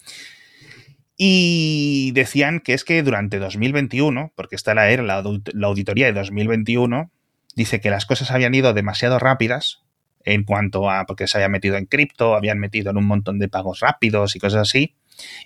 [1.19, 7.11] Y decían que es que durante 2021, porque esta era la, la auditoría de 2021,
[7.55, 9.83] dice que las cosas habían ido demasiado rápidas
[10.25, 13.49] en cuanto a, porque se habían metido en cripto, habían metido en un montón de
[13.49, 14.97] pagos rápidos y cosas así,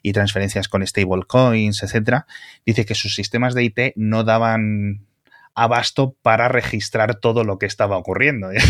[0.03, 2.27] y transferencias con stablecoins, etcétera,
[2.65, 5.07] dice que sus sistemas de IT no daban
[5.55, 8.51] abasto para registrar todo lo que estaba ocurriendo.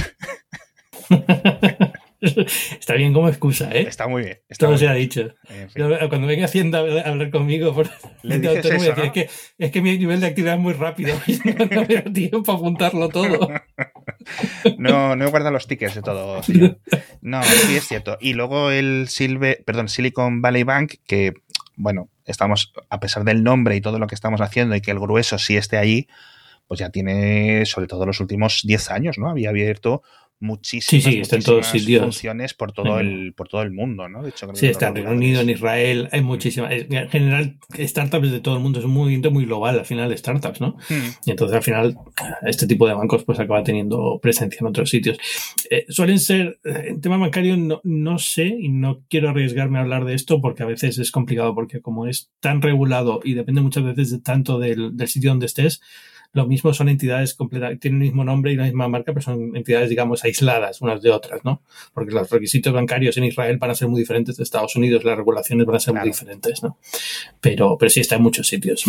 [2.78, 3.86] Está bien como excusa, ¿eh?
[3.88, 4.38] Está muy bien.
[4.58, 5.34] Todo se ha dicho.
[5.74, 7.88] Cuando venga Hacienda a hablar conmigo, por
[8.22, 9.04] Le dices eso, ¿no?
[9.04, 11.14] es, que, es que mi nivel de actividad es muy rápido.
[11.44, 13.48] no me da tiempo para apuntarlo todo.
[14.76, 16.40] No, no he guardado los tickets de todo.
[16.42, 16.78] Tío.
[17.22, 18.18] No, sí es cierto.
[18.20, 21.32] Y luego el Silve, perdón, Silicon Valley Bank, que,
[21.76, 25.00] bueno, estamos, a pesar del nombre y todo lo que estamos haciendo y que el
[25.00, 26.06] grueso sí esté allí,
[26.66, 29.30] pues ya tiene, sobre todo los últimos 10 años, ¿no?
[29.30, 30.02] Había abierto
[30.40, 32.02] muchísimas, sí, sí, está en todos sitios.
[32.02, 34.22] funciones por todo, el, por todo el mundo, ¿no?
[34.22, 36.72] De hecho, sí, está en Reino Unido, en Israel, hay muchísimas.
[36.72, 40.16] En general, startups de todo el mundo es un movimiento muy global al final de
[40.16, 40.76] startups, ¿no?
[40.88, 41.10] Hmm.
[41.26, 41.98] Y entonces al final
[42.42, 45.18] este tipo de bancos pues acaba teniendo presencia en otros sitios.
[45.70, 50.04] Eh, suelen ser, en tema bancario no, no sé y no quiero arriesgarme a hablar
[50.04, 53.84] de esto porque a veces es complicado porque como es tan regulado y depende muchas
[53.84, 55.80] veces de tanto del, del sitio donde estés,
[56.32, 59.56] lo mismo son entidades completas, tienen el mismo nombre y la misma marca, pero son
[59.56, 61.62] entidades, digamos, aisladas unas de otras, ¿no?
[61.92, 65.16] Porque los requisitos bancarios en Israel van a ser muy diferentes de Estados Unidos, las
[65.16, 66.06] regulaciones van a ser claro.
[66.06, 66.78] muy diferentes, ¿no?
[67.40, 68.84] Pero, pero sí está en muchos sitios.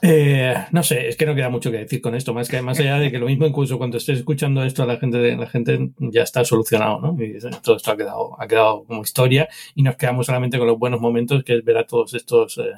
[0.00, 2.78] Eh, no sé, es que no queda mucho que decir con esto, más que más
[2.78, 5.90] allá de que lo mismo incluso cuando estés escuchando esto a la gente, la gente
[5.98, 7.16] ya está solucionado, ¿no?
[7.22, 10.78] Y todo esto ha quedado, ha quedado como historia y nos quedamos solamente con los
[10.78, 12.70] buenos momentos, que es ver a todos estos eh,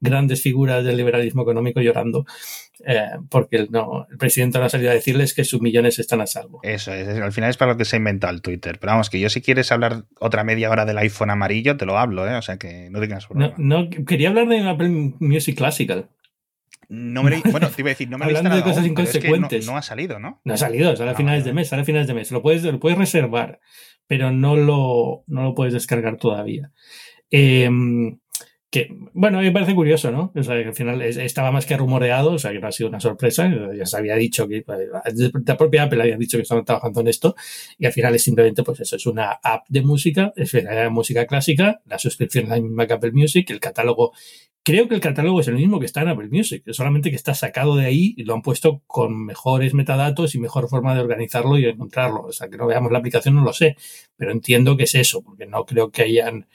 [0.00, 2.26] grandes figuras del liberalismo económico llorando.
[2.86, 6.20] Eh, porque el, no, el presidente no ha salido a decirles que sus millones están
[6.20, 6.60] a salvo.
[6.62, 8.78] Eso es, al final es para lo que se ha inventado el Twitter.
[8.78, 11.98] Pero vamos, que yo si quieres hablar otra media hora del iPhone amarillo, te lo
[11.98, 12.36] hablo, ¿eh?
[12.36, 13.54] O sea que no tengas problema.
[13.56, 16.08] No, no quería hablar de Apple Music Classical.
[16.88, 19.60] No me, bueno, te iba a decir, no me Hablando de cosas aún, inconsecuentes.
[19.60, 20.40] Es que no, no, ha salido, ¿no?
[20.44, 22.30] No ha salido, sale a finales de mes, sale a finales de mes.
[22.30, 23.60] Lo puedes, lo puedes reservar,
[24.06, 26.72] pero no lo, no lo puedes descargar todavía.
[27.30, 27.68] Eh,
[28.70, 30.30] que, bueno, me parece curioso, ¿no?
[30.34, 32.90] O sea, que al final estaba más que rumoreado, o sea, que no ha sido
[32.90, 37.00] una sorpresa, ya se había dicho que la propia Apple había dicho que estaban trabajando
[37.00, 37.34] en esto,
[37.78, 40.54] y al final es simplemente, pues eso, es una app de música, es
[40.90, 44.12] música clásica, la suscripción es la misma que Apple Music, el catálogo,
[44.62, 47.32] creo que el catálogo es el mismo que está en Apple Music, solamente que está
[47.32, 51.58] sacado de ahí y lo han puesto con mejores metadatos y mejor forma de organizarlo
[51.58, 52.24] y encontrarlo.
[52.24, 53.76] O sea, que no veamos la aplicación, no lo sé,
[54.14, 56.48] pero entiendo que es eso, porque no creo que hayan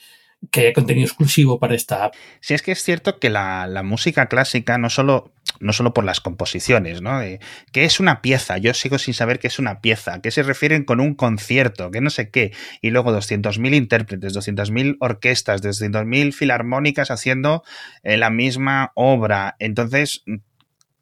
[0.52, 2.16] que haya contenido exclusivo para esta app.
[2.42, 6.04] Sí, es que es cierto que la, la música clásica, no solo, no solo por
[6.04, 7.20] las composiciones, ¿no?
[7.20, 7.40] De,
[7.72, 10.84] que es una pieza, yo sigo sin saber qué es una pieza, que se refieren
[10.84, 12.52] con un concierto, que no sé qué,
[12.82, 17.64] y luego 200.000 intérpretes, 200.000 orquestas, 200.000 filarmónicas haciendo
[18.04, 19.56] eh, la misma obra.
[19.60, 20.24] Entonces,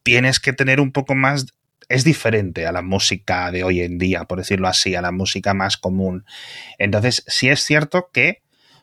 [0.02, 1.46] tienes que tener un poco más
[1.88, 5.52] es diferente a la música de hoy en día, por decirlo así, a la música
[5.52, 6.24] más común.
[6.78, 8.41] Entonces, sí es cierto que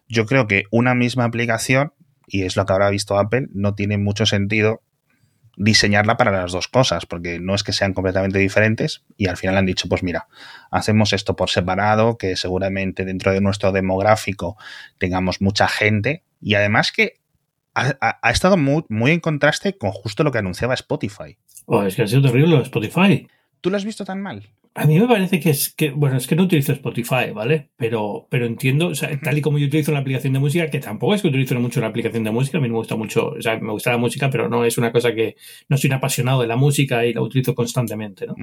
[0.10, 1.94] yo creo que una misma aplicación,
[2.28, 4.82] y es lo que habrá visto Apple, no tiene mucho sentido
[5.56, 9.58] diseñarla para las dos cosas, porque no es que sean completamente diferentes y al final
[9.58, 10.28] han dicho, pues mira,
[10.72, 14.58] hacemos esto por separado, que seguramente dentro de nuestro demográfico
[14.98, 17.20] tengamos mucha gente y además que
[17.74, 21.38] ha, ha, ha estado muy, muy, en contraste con justo lo que anunciaba Spotify.
[21.66, 23.28] Oh, es que ha sido terrible Spotify.
[23.62, 24.50] ¿Tú lo has visto tan mal?
[24.80, 27.70] A mí me parece que es que, bueno, es que no utilizo Spotify, ¿vale?
[27.76, 30.80] Pero, pero entiendo, o sea, tal y como yo utilizo una aplicación de música, que
[30.80, 33.42] tampoco es que utilizo mucho la aplicación de música, a mí me gusta mucho, o
[33.42, 35.36] sea, me gusta la música, pero no es una cosa que
[35.68, 38.36] no soy un apasionado de la música y la utilizo constantemente, ¿no?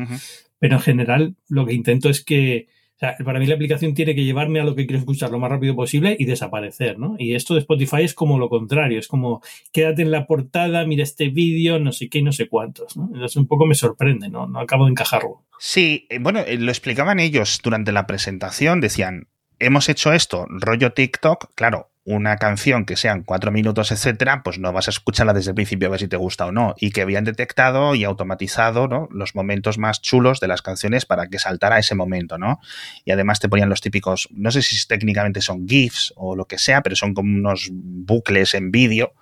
[0.58, 4.14] Pero en general lo que intento es que, o sea, para mí la aplicación tiene
[4.14, 7.14] que llevarme a lo que quiero escuchar lo más rápido posible y desaparecer, ¿no?
[7.18, 11.02] Y esto de Spotify es como lo contrario, es como quédate en la portada, mira
[11.02, 12.96] este vídeo, no sé qué y no sé cuántos.
[12.96, 14.46] Entonces un poco me sorprende, ¿no?
[14.46, 15.42] No acabo de encajarlo.
[15.58, 19.28] Sí, eh, bueno, eh, lo explicaban ellos durante la presentación, decían,
[19.58, 24.72] hemos hecho esto, rollo TikTok, claro, una canción que sean cuatro minutos, etcétera, pues no
[24.72, 26.76] vas a escucharla desde el principio a ver si te gusta o no.
[26.78, 29.08] Y que habían detectado y automatizado ¿no?
[29.10, 32.60] los momentos más chulos de las canciones para que saltara ese momento, ¿no?
[33.04, 36.58] Y además te ponían los típicos, no sé si técnicamente son GIFs o lo que
[36.58, 39.12] sea, pero son como unos bucles en vídeo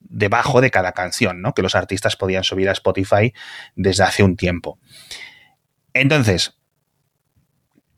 [0.00, 1.52] debajo de cada canción, ¿no?
[1.52, 3.34] Que los artistas podían subir a Spotify
[3.76, 4.78] desde hace un tiempo.
[5.92, 6.57] Entonces,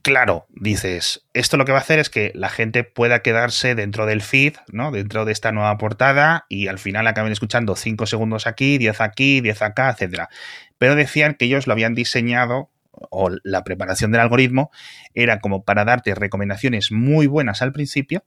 [0.03, 4.07] claro, dices, esto lo que va a hacer es que la gente pueda quedarse dentro
[4.07, 4.91] del feed, ¿no?
[4.91, 9.41] Dentro de esta nueva portada y al final acaben escuchando 5 segundos aquí, 10 aquí,
[9.41, 10.29] 10 acá, etcétera.
[10.79, 14.71] Pero decían que ellos lo habían diseñado o la preparación del algoritmo
[15.15, 18.25] era como para darte recomendaciones muy buenas al principio,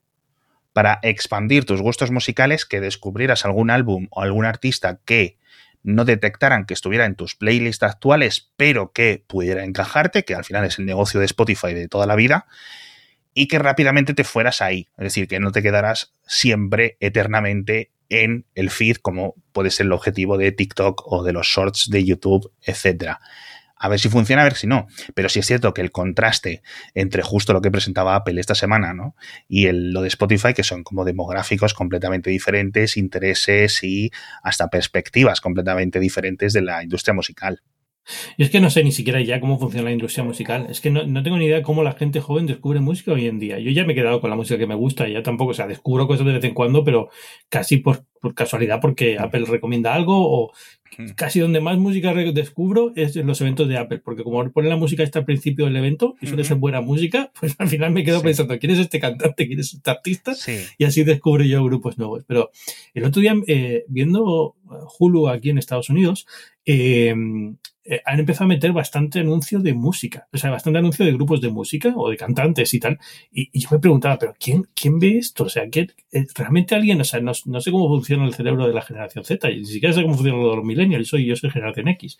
[0.73, 5.37] para expandir tus gustos musicales, que descubrieras algún álbum o algún artista que
[5.83, 10.65] no detectaran que estuviera en tus playlists actuales, pero que pudiera encajarte, que al final
[10.65, 12.47] es el negocio de Spotify de toda la vida,
[13.33, 14.87] y que rápidamente te fueras ahí.
[14.97, 19.91] Es decir, que no te quedarás siempre, eternamente, en el feed, como puede ser el
[19.91, 23.19] objetivo de TikTok o de los shorts de YouTube, etcétera
[23.83, 24.87] a ver si funciona, a ver si no.
[25.13, 28.93] Pero sí es cierto que el contraste entre justo lo que presentaba Apple esta semana,
[28.93, 29.13] ¿no?
[29.49, 34.09] Y el, lo de Spotify, que son como demográficos completamente diferentes, intereses y
[34.41, 37.61] hasta perspectivas completamente diferentes de la industria musical.
[38.37, 40.67] Y es que no sé ni siquiera ya cómo funciona la industria musical.
[40.69, 43.39] Es que no, no, tengo ni idea cómo la gente joven descubre música hoy en
[43.39, 43.59] día.
[43.59, 45.67] Yo ya me he quedado con la música que me gusta, ya tampoco, o sea,
[45.67, 47.09] descubro cosas de vez en cuando, pero
[47.49, 50.51] casi por, por casualidad porque Apple recomienda algo o
[51.15, 54.77] casi donde más música descubro es en los eventos de Apple, porque como ponen la
[54.77, 58.03] música hasta el principio del evento y suele ser buena música, pues al final me
[58.03, 59.47] quedo pensando, ¿quién es este cantante?
[59.47, 60.33] ¿Quién es este artista?
[60.77, 62.23] Y así descubro yo grupos nuevos.
[62.27, 62.51] Pero
[62.93, 64.55] el otro día, eh, viendo
[64.99, 66.25] Hulu aquí en Estados Unidos,
[66.65, 67.13] eh,
[67.85, 71.41] eh, han empezado a meter bastante anuncio de música, o sea, bastante anuncio de grupos
[71.41, 72.97] de música o de cantantes y tal.
[73.29, 75.45] Y, yo me preguntaba, ¿pero quién, quién ve esto?
[75.45, 77.01] O sea, ¿quién, eh, ¿realmente alguien?
[77.01, 79.65] O sea, no, no, sé cómo funciona el cerebro de la generación Z, y ni
[79.65, 82.17] siquiera sé cómo funciona lo de los millennials, soy, yo soy generación X.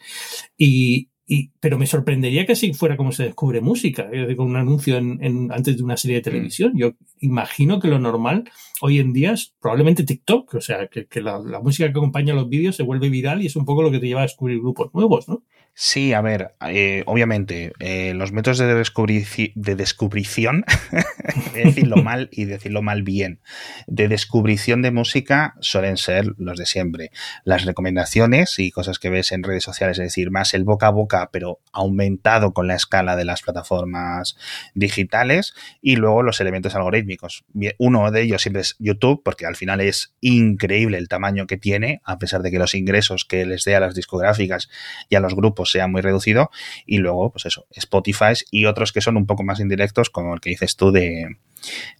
[0.57, 4.97] Y, y, pero me sorprendería que así fuera como se descubre música, con un anuncio
[4.97, 6.23] en, antes de una serie de mm.
[6.23, 6.73] televisión.
[6.75, 8.43] Yo imagino que lo normal
[8.81, 12.49] hoy en día es probablemente TikTok, o sea, que, la, la, música que acompaña los
[12.49, 14.93] vídeos se vuelve viral y es un poco lo que te lleva a descubrir grupos
[14.93, 15.43] nuevos, ¿no?
[15.75, 20.65] Sí, a ver, eh, obviamente, eh, los métodos de, de descubrición,
[21.55, 23.39] decirlo mal y decirlo mal bien,
[23.87, 27.09] de descubrición de música suelen ser los de siempre.
[27.43, 30.91] Las recomendaciones y cosas que ves en redes sociales, es decir, más el boca a
[30.91, 34.37] boca, pero aumentado con la escala de las plataformas
[34.75, 37.45] digitales, y luego los elementos algorítmicos.
[37.79, 41.99] Uno de ellos siempre es YouTube, porque al final es increíble el tamaño que tiene,
[42.03, 44.69] a pesar de que los ingresos que les dé a las discográficas
[45.09, 46.51] y a los grupos sea muy reducido.
[46.85, 50.39] Y luego, pues eso, Spotify y otros que son un poco más indirectos, como el
[50.39, 51.37] que dices tú de,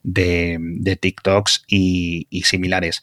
[0.04, 3.02] de, TikToks y, similares.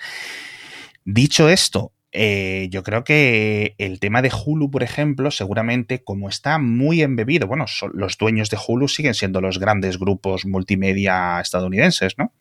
[1.05, 6.59] Dicho esto, eh, yo creo que el tema de Hulu, por ejemplo, seguramente como está
[6.59, 12.33] muy embebido, bueno, los dueños de Hulu siguen siendo los grandes grupos multimedia estadounidenses, ¿no?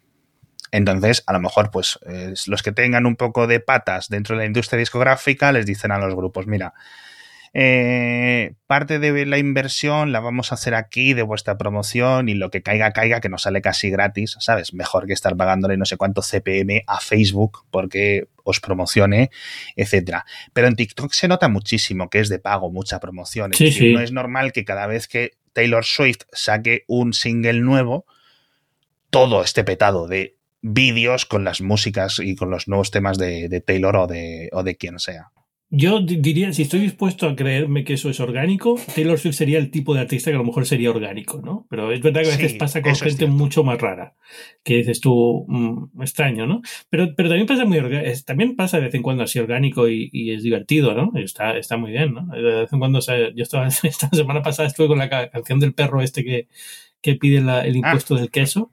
[0.71, 1.99] Entonces, a lo mejor, pues
[2.47, 5.97] los que tengan un poco de patas dentro de la industria discográfica les dicen a
[5.97, 6.73] los grupos, mira,
[7.53, 12.51] eh, parte de la inversión la vamos a hacer aquí de vuestra promoción y lo
[12.51, 14.73] que caiga, caiga, que nos sale casi gratis, ¿sabes?
[14.73, 19.31] Mejor que estar pagándole no sé cuánto CPM a Facebook porque os promocione,
[19.75, 20.25] etcétera.
[20.53, 23.51] Pero en TikTok se nota muchísimo que es de pago, mucha promoción.
[23.57, 28.05] Es no es normal que cada vez que Taylor Swift saque un single nuevo,
[29.09, 33.61] todo esté petado de vídeos con las músicas y con los nuevos temas de, de
[33.61, 35.31] Taylor o de, o de quien sea.
[35.71, 39.69] Yo diría, si estoy dispuesto a creerme que eso es orgánico, Taylor Swift sería el
[39.69, 41.67] tipo de artista que a lo mejor sería orgánico, ¿no?
[41.69, 44.15] Pero es verdad que a veces pasa con gente mucho más rara,
[44.63, 46.61] que dices tú, mm, extraño, ¿no?
[46.89, 47.79] Pero, pero también pasa muy
[48.25, 51.11] también pasa de vez en cuando así orgánico y, y, es divertido, ¿no?
[51.19, 52.25] Está, está muy bien, ¿no?
[52.35, 56.01] De vez en cuando, yo estaba, esta semana pasada estuve con la canción del perro
[56.01, 56.47] este que,
[57.01, 58.71] que pide el impuesto del queso,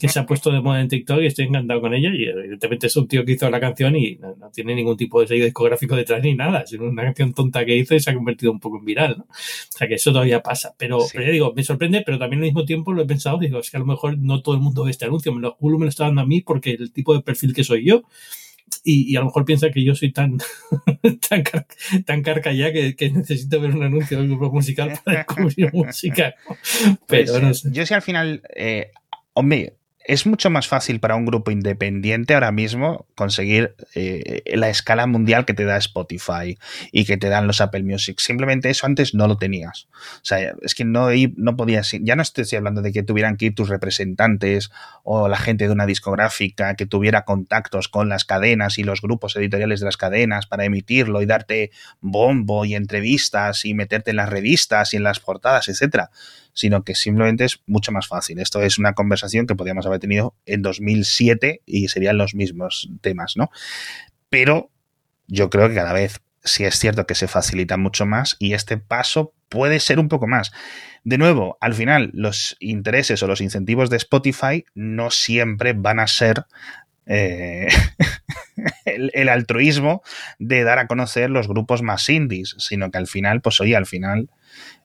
[0.00, 2.10] que se ha puesto de moda en TikTok y estoy encantado con ella.
[2.12, 5.28] Y evidentemente es un tío que hizo la canción y no, tiene ningún tipo de
[5.28, 8.52] sello discográfico detrás ni nada, sino una canción tonta que hizo y se ha convertido
[8.52, 9.16] un poco en viral.
[9.18, 9.24] ¿no?
[9.24, 9.28] O
[9.78, 10.74] sea que eso todavía pasa.
[10.76, 13.58] Pero, pero ya digo, me sorprende, pero también al mismo tiempo lo he pensado, digo,
[13.60, 15.78] es que a lo mejor no todo el mundo ve este anuncio, me lo, Hulu
[15.78, 18.02] me lo está dando a mí porque el tipo de perfil que soy yo
[18.84, 20.38] y, a lo mejor piensa que yo soy tan,
[21.28, 21.44] tan,
[22.04, 26.34] tan carca ya que, necesito ver un anuncio del grupo musical para descubrir música.
[27.06, 27.68] Pero pues, no sé.
[27.72, 28.90] Yo sí al final, eh,
[29.34, 29.77] hombre,
[30.08, 35.44] es mucho más fácil para un grupo independiente ahora mismo conseguir eh, la escala mundial
[35.44, 36.58] que te da Spotify
[36.90, 38.18] y que te dan los Apple Music.
[38.18, 39.86] Simplemente eso antes no lo tenías.
[39.92, 43.46] O sea, es que no, no podías, ya no estoy hablando de que tuvieran que
[43.46, 44.70] ir tus representantes
[45.04, 49.36] o la gente de una discográfica que tuviera contactos con las cadenas y los grupos
[49.36, 54.30] editoriales de las cadenas para emitirlo y darte bombo y entrevistas y meterte en las
[54.30, 56.10] revistas y en las portadas, etcétera
[56.58, 58.40] sino que simplemente es mucho más fácil.
[58.40, 63.36] Esto es una conversación que podríamos haber tenido en 2007 y serían los mismos temas,
[63.36, 63.48] ¿no?
[64.28, 64.72] Pero
[65.28, 68.76] yo creo que cada vez sí es cierto que se facilita mucho más y este
[68.76, 70.50] paso puede ser un poco más.
[71.04, 76.08] De nuevo, al final, los intereses o los incentivos de Spotify no siempre van a
[76.08, 76.44] ser
[77.08, 77.68] eh,
[78.84, 80.02] el, altruismo
[80.38, 83.86] de dar a conocer los grupos más indies, sino que al final, pues oye, al
[83.86, 84.28] final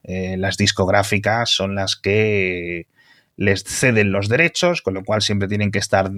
[0.02, 2.86] eh, las discográficas son las que
[3.36, 6.10] les ceden los derechos, con lo cual siempre tienen que estar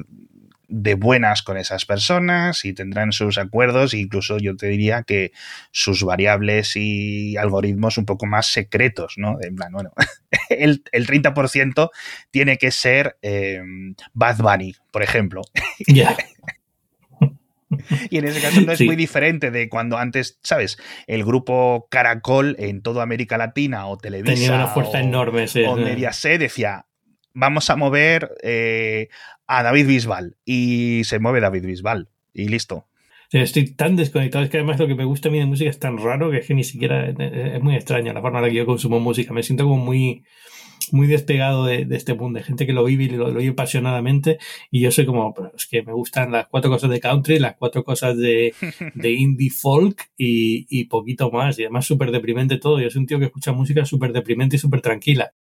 [0.69, 5.33] de buenas con esas personas y tendrán sus acuerdos e incluso yo te diría que
[5.71, 9.39] sus variables y algoritmos un poco más secretos, ¿no?
[9.41, 9.93] En plan, bueno,
[10.49, 11.91] el, 30%
[12.31, 13.61] tiene que ser eh,
[14.13, 15.43] Bad Bunny, por ejemplo.
[15.87, 16.17] Ya.
[18.11, 20.79] Y en ese caso no es muy diferente de cuando antes, ¿sabes?
[21.07, 24.35] El grupo Caracol en toda América Latina o Televisa.
[24.35, 25.65] Tenía una fuerza enorme, sí.
[25.65, 26.87] O Mediaset decía,
[27.35, 29.09] vamos a mover eh,
[29.47, 30.37] a David Bisbal.
[30.45, 32.09] Y se mueve David Bisbal.
[32.33, 32.87] Y listo.
[33.33, 35.81] Estoy tan desconectado, es que además lo que me gusta a mí de música es
[35.81, 38.57] tan raro que es que ni siquiera es muy extraña la forma en la que
[38.57, 39.33] yo consumo música.
[39.33, 40.23] Me siento como muy,
[40.93, 44.39] muy despegado de, este mundo, de gente que lo vive y lo, lo, vive apasionadamente.
[44.71, 47.83] Y yo soy como, es que me gustan las cuatro cosas de country, las cuatro
[47.83, 48.55] cosas de,
[48.95, 51.59] de indie folk y, y, poquito más.
[51.59, 52.81] Y además súper deprimente todo.
[52.81, 55.33] Yo soy un tío que escucha música súper deprimente y súper tranquila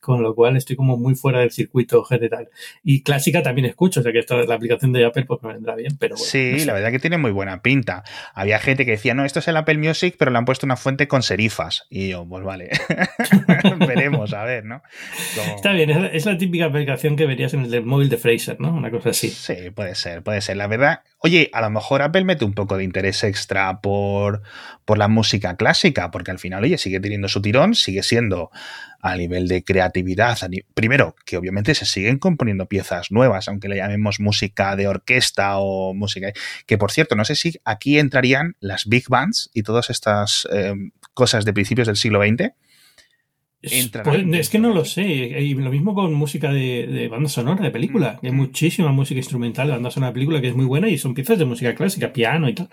[0.00, 2.48] con lo cual estoy como muy fuera del circuito general.
[2.82, 5.74] Y clásica también escucho, o sea que esta, la aplicación de Apple pues me vendrá
[5.74, 8.04] bien, pero bueno, Sí, la verdad que tiene muy buena pinta.
[8.34, 10.76] Había gente que decía, no, esto es el Apple Music, pero le han puesto una
[10.76, 11.86] fuente con serifas.
[11.90, 12.70] Y yo, pues vale,
[13.86, 14.82] veremos, a ver, ¿no?
[15.56, 18.72] Está bien, es la, típica aplicación que verías en el móvil de Fraser, ¿no?
[18.72, 19.30] Una cosa así.
[19.30, 20.56] Sí, puede ser, puede ser.
[20.56, 24.42] La verdad, oye, a lo mejor Apple mete un poco de interés extra por,
[24.84, 28.50] por la música clásica, porque al final, oye, sigue teniendo su tirón, sigue siendo
[29.00, 30.38] a nivel de creatividad.
[30.74, 35.94] primero, que obviamente se siguen componiendo piezas nuevas, aunque le llamemos música de orquesta o
[35.94, 36.32] música.
[36.66, 40.74] Que por cierto, no sé si aquí entrarían las big bands y todas estas eh,
[41.14, 42.52] cosas de principios del siglo XX.
[43.60, 45.02] Es, pues, es que no lo sé.
[45.02, 48.20] Y lo mismo con música de, banda sonora, de película.
[48.22, 51.14] Hay muchísima música instrumental de banda sonora de película que es muy buena y son
[51.14, 52.68] piezas de música clásica, piano y tal.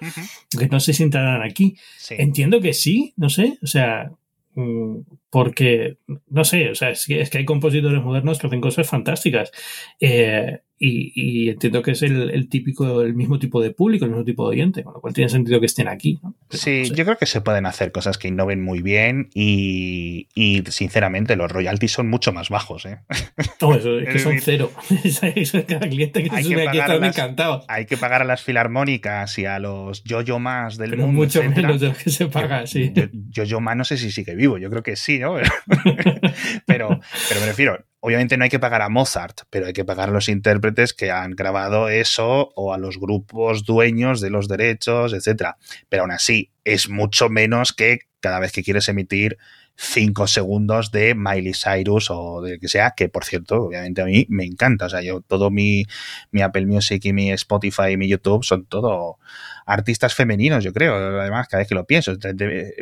[0.57, 1.75] Que no sé si entrarán aquí.
[2.11, 3.57] Entiendo que sí, no sé.
[3.63, 4.11] O sea,
[4.53, 4.97] mm,
[5.35, 5.97] porque,
[6.29, 9.51] no sé, o sea, es que, es que hay compositores modernos que hacen cosas fantásticas.
[9.99, 14.43] Eh, y, entiendo que es el, típico, el mismo tipo de público, el mismo tipo
[14.43, 16.19] de oyente, con lo cual tiene sentido que estén aquí.
[16.49, 20.27] sí, yo creo que se pueden hacer cosas que innoven muy bien y,
[20.67, 22.85] sinceramente los royalties son mucho más bajos.
[22.85, 22.99] ¿eh?
[23.09, 24.69] es que son cero.
[25.67, 27.63] cada cliente que hay que aquí encantado.
[27.69, 31.21] Hay que pagar a las filarmónicas y a los yo-yo más del Pero mundo.
[31.21, 32.91] Mucho menos de lo que se paga, sí.
[33.29, 35.23] Yo-yo más no sé si sigue vivo, yo creo que sí,
[36.65, 36.99] pero,
[37.29, 40.11] pero me refiero, obviamente no hay que pagar a Mozart, pero hay que pagar a
[40.11, 45.57] los intérpretes que han grabado eso o a los grupos dueños de los derechos, etcétera.
[45.89, 49.37] Pero aún así, es mucho menos que cada vez que quieres emitir
[49.75, 54.25] cinco segundos de Miley Cyrus o de que sea, que por cierto, obviamente a mí
[54.29, 54.85] me encanta.
[54.85, 55.85] O sea, yo todo mi,
[56.31, 59.17] mi Apple Music y mi Spotify y mi YouTube son todo
[59.65, 60.95] artistas femeninos, yo creo.
[60.95, 62.13] Además, cada vez que lo pienso,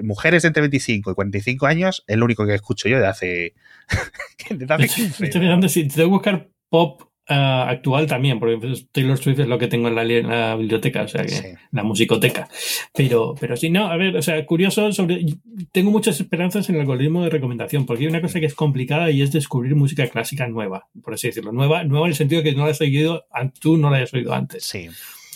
[0.03, 3.53] mujeres de entre 25 y 45 años, es lo único que escucho yo de hace,
[4.49, 5.25] de hace 15.
[5.25, 8.59] Estoy mirando si te buscar pop ah, actual también, porque
[8.91, 12.47] Taylor Swift es lo que tengo en la, biblioteca, o sea que la musicoteca.
[12.93, 15.25] Pero, pero sí, no, a ver, o sea, curioso sobre.
[15.71, 19.11] Tengo muchas esperanzas en el algoritmo de recomendación, porque hay una cosa que es complicada
[19.11, 21.51] y es descubrir música clásica nueva, por así decirlo.
[21.51, 23.25] Nueva, nueva en el sentido que no la has oído,
[23.59, 24.63] tú no la hayas oído antes.
[24.63, 24.89] Sí.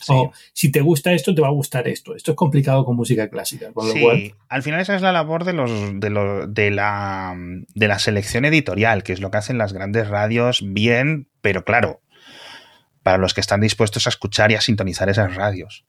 [0.09, 2.15] O si te gusta esto, te va a gustar esto.
[2.15, 3.71] Esto es complicado con música clásica.
[3.93, 7.99] sí, al final esa es la labor de, los, de, los, de, la, de la
[7.99, 12.01] selección editorial, que es lo que hacen las grandes radios bien, pero claro,
[13.03, 15.85] para los que están dispuestos a escuchar y a sintonizar esas radios.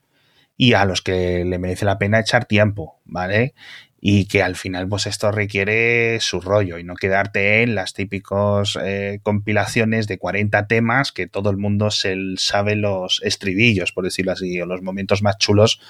[0.57, 3.55] Y a los que le merece la pena echar tiempo, ¿vale?
[4.01, 8.79] y que al final pues esto requiere su rollo y no quedarte en las típicas
[8.81, 14.31] eh, compilaciones de 40 temas que todo el mundo se sabe los estribillos, por decirlo
[14.31, 15.81] así, o los momentos más chulos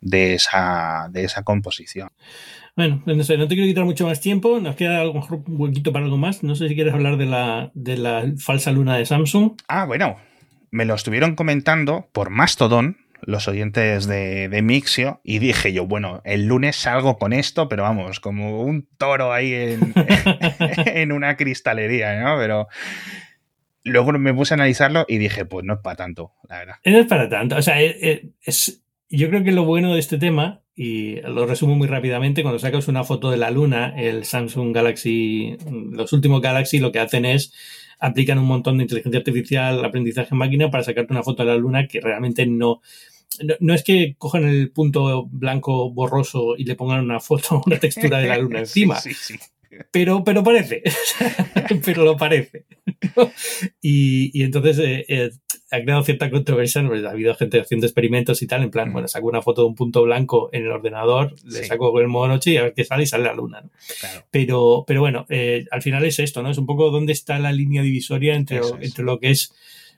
[0.00, 2.10] de esa, de esa composición.
[2.76, 5.42] Bueno, no sé, no te quiero quitar mucho más tiempo, nos queda a lo mejor
[5.46, 8.72] un huequito para algo más, no sé si quieres hablar de la, de la falsa
[8.72, 9.52] luna de Samsung.
[9.68, 10.16] Ah, bueno,
[10.72, 12.96] me lo estuvieron comentando por Mastodon,
[13.26, 18.20] los oyentes de, Mixio y dije yo, bueno, el lunes salgo con esto, pero vamos,
[18.20, 19.94] como un toro ahí en,
[20.86, 22.36] en una cristalería, ¿no?
[22.38, 22.68] Pero
[23.84, 26.74] luego me puse a analizarlo y dije, pues no es para tanto, la verdad.
[26.84, 30.00] No es para tanto, o sea, eh, eh, es, yo creo que lo bueno de
[30.00, 34.24] este tema, y lo resumo muy rápidamente, cuando sacas una foto de la luna, el
[34.24, 35.56] Samsung Galaxy,
[35.92, 37.52] los últimos Galaxy lo que hacen es
[38.00, 41.56] aplican un montón de inteligencia artificial, aprendizaje en máquina para sacarte una foto de la
[41.56, 42.80] luna que realmente no,
[43.60, 48.18] no, es que cojan el punto blanco borroso y le pongan una foto, una textura
[48.18, 48.98] de la luna encima.
[49.90, 50.82] Pero, pero parece,
[51.84, 52.64] pero lo parece.
[53.82, 55.30] y, entonces eh, eh,
[55.74, 56.84] ha creado cierta controversia.
[56.86, 58.92] Pues, ha habido gente haciendo experimentos y tal, en plan, mm.
[58.92, 62.28] bueno, saco una foto de un punto blanco en el ordenador, le saco el modo
[62.28, 63.62] noche y a ver qué sale y sale la luna.
[64.30, 66.50] Pero, pero bueno, eh, al final es esto, ¿no?
[66.50, 69.52] Es un poco dónde está la línea divisoria entre, entre lo que es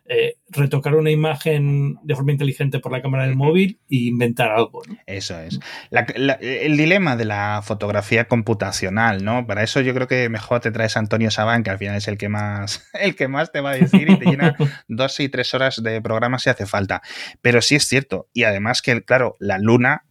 [0.09, 4.83] eh, retocar una imagen de forma inteligente por la cámara del móvil e inventar algo.
[5.07, 5.59] Eso es.
[5.91, 9.47] el dilema de la fotografía computacional, ¿no?
[9.47, 12.07] Para eso yo creo que mejor te traes a Antonio Sabán, que al final es
[12.07, 14.57] el que más, el que más te va a decir y te llena
[14.89, 17.03] dos y tres horas de programa si hace falta.
[17.43, 18.29] Pero sí es cierto.
[18.33, 20.05] Y además que, claro, la luna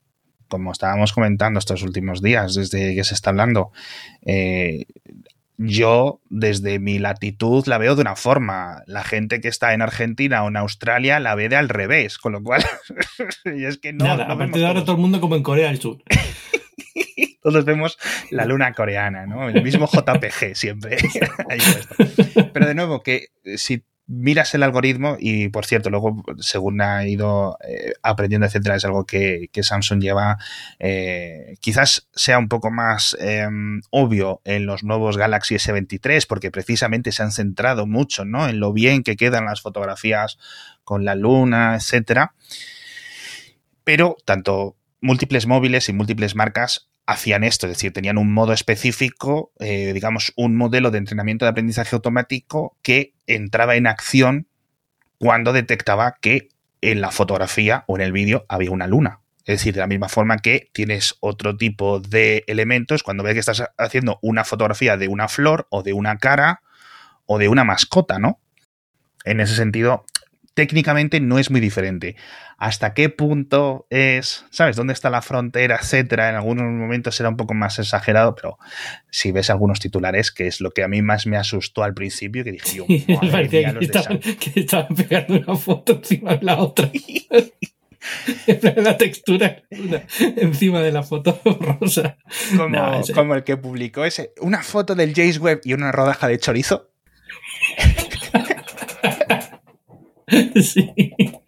[0.47, 3.71] como estábamos comentando estos últimos días, desde que se está hablando,
[4.25, 4.85] eh,
[5.58, 8.84] yo desde mi latitud la veo de una forma.
[8.88, 12.34] La gente que está en Argentina o en Australia la ve de al revés, con
[12.34, 12.64] lo cual
[13.45, 14.06] es que no.
[14.06, 16.03] Nada, a partir de ahora todo el mundo como en Corea del Sur.
[17.45, 17.99] todos vemos
[18.32, 19.47] la luna coreana, ¿no?
[19.47, 20.97] El mismo JPG siempre.
[22.53, 27.58] Pero de nuevo, que si miras el algoritmo y, por cierto, luego, según ha ido
[27.68, 30.38] eh, aprendiendo, etcétera, es algo que, Samsung lleva,
[30.80, 37.12] eh, quizás sea un poco más em, obvio en los nuevos Galaxy S23, porque precisamente
[37.12, 38.47] se han centrado mucho, ¿no?
[38.47, 40.38] En lo bien que quedan las fotografías
[40.84, 42.34] con la luna, etcétera.
[43.84, 49.51] Pero tanto múltiples móviles y múltiples marcas hacían esto, es decir, tenían un modo específico,
[49.60, 54.47] eh, digamos, un modelo de entrenamiento de aprendizaje automático que entraba en acción
[55.20, 56.49] cuando detectaba que
[56.82, 59.22] en la fotografía o en el vídeo había una luna.
[59.45, 63.39] Es decir, de la misma forma que tienes otro tipo de elementos cuando ves que
[63.39, 66.62] estás haciendo una fotografía de una flor o de una cara
[67.28, 68.39] o de una mascota, ¿no?
[69.24, 70.06] En ese sentido,
[70.56, 72.16] técnicamente no es muy diferente.
[72.58, 76.30] ¿Hasta qué punto es, sabes, dónde está la frontera, etcétera?
[76.30, 78.58] En algunos momentos será un poco más exagerado, pero
[79.12, 82.43] si ves algunos titulares, que es lo que a mí más me asustó al principio,
[82.43, 83.06] que dije yo, que,
[83.82, 86.89] estaban, que estaban pegando una foto encima de la otra.
[88.78, 92.18] la textura encima de la foto rosa.
[92.56, 96.39] Como, como el que publicó ese, una foto del Jace Webb y una rodaja de
[96.39, 96.91] chorizo.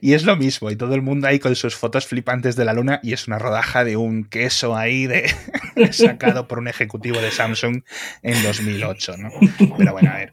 [0.00, 2.72] Y es lo mismo, y todo el mundo ahí con sus fotos flipantes de la
[2.72, 5.28] luna, y es una rodaja de un queso ahí de
[5.92, 7.82] sacado por un ejecutivo de Samsung
[8.22, 9.30] en 2008, ¿no?
[9.76, 10.30] Pero bueno, a ver,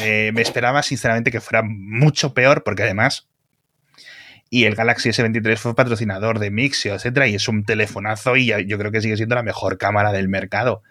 [0.00, 3.30] eh, me esperaba sinceramente que fuera mucho peor, porque además
[4.50, 8.78] y el Galaxy S23 fue patrocinador de Mixio, etcétera, y es un telefonazo y yo
[8.78, 10.82] creo que sigue siendo la mejor cámara del mercado.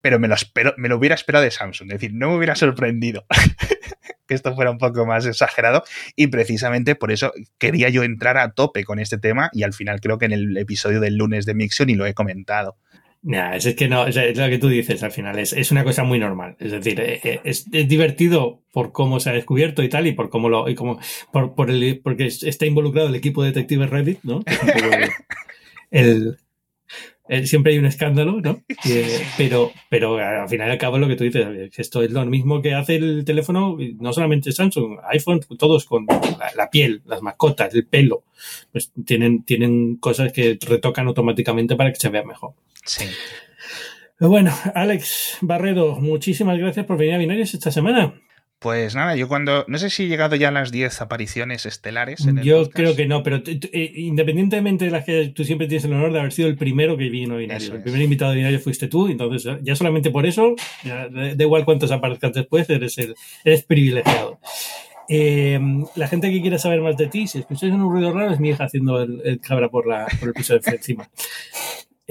[0.00, 2.54] Pero me lo, espero, me lo hubiera esperado de Samsung, es decir, no me hubiera
[2.54, 3.26] sorprendido
[4.26, 5.82] que esto fuera un poco más exagerado
[6.16, 10.00] y precisamente por eso quería yo entrar a tope con este tema y al final
[10.00, 12.76] creo que en el episodio del lunes de Mixio ni lo he comentado.
[13.22, 16.18] Nah, es que no, es lo que tú dices al final, es, una cosa muy
[16.18, 16.56] normal.
[16.58, 20.30] Es decir, eh, eh, es, divertido por cómo se ha descubierto y tal, y por
[20.30, 20.98] cómo lo, y como,
[21.30, 24.40] por, por el, porque está involucrado el equipo de detectives Reddit, ¿no?
[25.90, 26.38] el,
[27.30, 28.60] eh, siempre hay un escándalo, ¿no?
[28.90, 32.24] Eh, pero, pero al final y al cabo lo que tú dices, esto es lo
[32.26, 36.06] mismo que hace el teléfono, no solamente Samsung, iPhone, todos con
[36.56, 38.24] la, piel, las mascotas, el pelo,
[38.72, 42.54] pues tienen, tienen cosas que retocan automáticamente para que se vea mejor.
[42.84, 43.04] Sí.
[44.18, 48.14] Bueno, Alex Barredo, muchísimas gracias por venir a Binarios esta semana.
[48.60, 49.64] Pues nada, yo cuando.
[49.68, 52.26] No sé si he llegado ya a las 10 apariciones estelares.
[52.26, 52.76] En el Yo podcast.
[52.76, 56.18] creo que no, pero eh, independientemente de las que tú siempre tienes el honor de
[56.20, 57.64] haber sido el primero que vino a Binario.
[57.64, 57.84] Eso el es.
[57.84, 60.54] primer invitado de Binario fuiste tú, entonces ya solamente por eso,
[60.84, 64.38] ya, da igual cuántos aparezcas después, eres, el, eres privilegiado.
[65.08, 65.58] Eh,
[65.96, 68.50] la gente que quiera saber más de ti, si escucháis un ruido raro, es mi
[68.50, 71.08] hija haciendo el, el cabra por, la, por el piso de encima.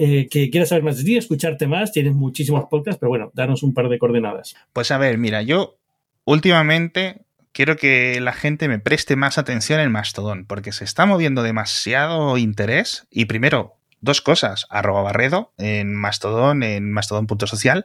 [0.02, 3.62] Eh, que quiera saber más de ti, escucharte más, tienes muchísimos podcasts, pero bueno, danos
[3.62, 4.56] un par de coordenadas.
[4.72, 5.76] Pues a ver, mira, yo
[6.24, 11.42] últimamente quiero que la gente me preste más atención en Mastodon, porque se está moviendo
[11.42, 13.06] demasiado interés.
[13.10, 17.84] Y primero, dos cosas, arroba barredo en Mastodon, en mastodon.social,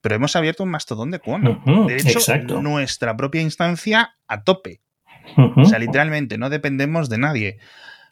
[0.00, 1.62] pero hemos abierto un Mastodon de Cuono.
[1.86, 2.62] De hecho, exacto.
[2.62, 4.80] nuestra propia instancia a tope.
[5.56, 7.58] O sea, literalmente, no dependemos de nadie.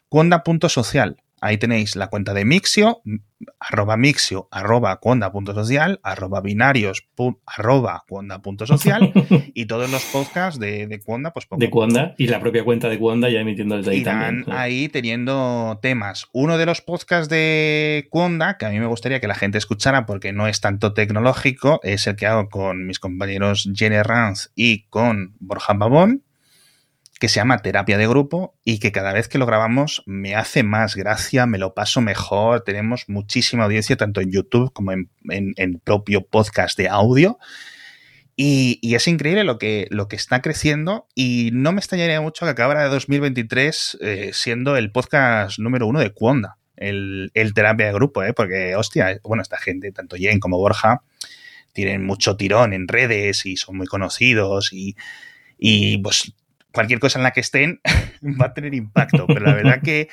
[0.09, 1.17] Cuonda.social.
[1.45, 3.03] Ahí tenéis la cuenta de Mixio,
[3.59, 9.13] arroba Mixio, arroba cuonda.social, arroba binarios, pu- arroba cuonda.social
[9.53, 12.39] y todos los podcasts de, de Cuonda, pues poco de a poco Cuanda y la
[12.39, 14.45] propia cuenta de Cuanda ya emitiendo desde ahí también.
[14.51, 16.25] ahí teniendo temas.
[16.33, 20.07] Uno de los podcasts de Cuonda, que a mí me gustaría que la gente escuchara
[20.07, 24.87] porque no es tanto tecnológico, es el que hago con mis compañeros Jenny Ranz y
[24.87, 26.23] con Borja Babón,
[27.19, 30.63] que se llama Terapia de Grupo y que cada vez que lo grabamos me hace
[30.63, 35.79] más gracia, me lo paso mejor, tenemos muchísima audiencia tanto en YouTube como en, en-
[35.79, 37.37] propio podcast de audio.
[38.37, 42.45] Y, y es increíble lo que, lo que está creciendo y no me extrañaría mucho
[42.45, 47.85] que acabara de 2023 eh, siendo el podcast número uno de Cuonda, el, el terapia
[47.85, 48.33] de grupo, ¿eh?
[48.33, 51.01] porque hostia, bueno, esta gente, tanto Jen como Borja,
[51.71, 54.97] tienen mucho tirón en redes y son muy conocidos y,
[55.57, 56.33] y pues
[56.75, 57.81] cualquier cosa en la que estén
[58.39, 60.09] va a tener impacto, pero la verdad que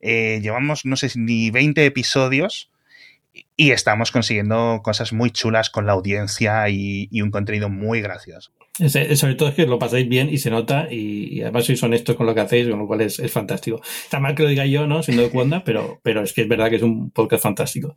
[0.00, 2.70] eh, llevamos, no sé, ni 20 episodios
[3.56, 8.52] y estamos consiguiendo cosas muy chulas con la audiencia y, un contenido muy gracioso.
[8.78, 11.82] Es- sobre todo es que lo pasáis bien y se nota y, y además sois
[11.82, 13.80] honestos con lo que hacéis, con lo cual es, es fantástico.
[14.04, 15.02] Está mal que lo diga yo, ¿no?
[15.02, 17.94] Siendo de Cuanda, pero, pero es que es verdad que es un podcast fantástico.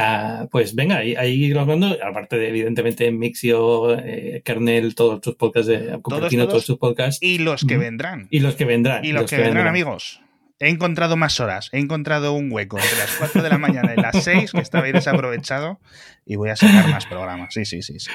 [0.00, 5.34] Ah, pues venga, ahí, ahí lo hablando, aparte de evidentemente Mixio, eh, Kernel, todos tus
[5.34, 6.52] podcasts, de Cupertino, todos.
[6.52, 8.28] todos tus podcasts Y los que vendrán.
[8.30, 9.04] y los que vendrán.
[9.04, 10.20] Y los, que, vendrán, amigos.
[10.60, 11.68] He encontrado más horas.
[11.72, 14.84] He encontrado un hueco entre las 4 de la mañana y las 6 que estaba
[14.84, 15.80] ahí desaprovechado
[16.24, 17.52] y voy a sacar más programas.
[17.52, 17.98] Sí, sí, sí.
[17.98, 18.10] sí.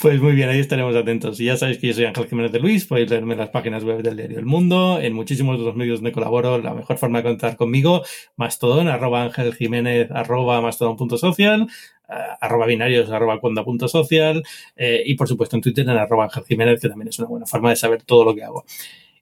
[0.00, 1.40] Pues muy bien, ahí estaremos atentos.
[1.40, 3.84] Y ya sabéis que yo soy Ángel Jiménez de Luis, podéis leerme en las páginas
[3.84, 7.18] web del diario El Mundo, en muchísimos de los medios donde colaboro, la mejor forma
[7.18, 8.02] de contar conmigo,
[8.36, 11.68] Mastodon, arroba Ángel Jiménez, arroba mastodon.social,
[12.08, 14.42] ah, arroba binarios, arroba cuonda.social,
[14.76, 17.46] eh, y por supuesto en Twitter en arroba Ángel Jiménez, que también es una buena
[17.46, 18.64] forma de saber todo lo que hago.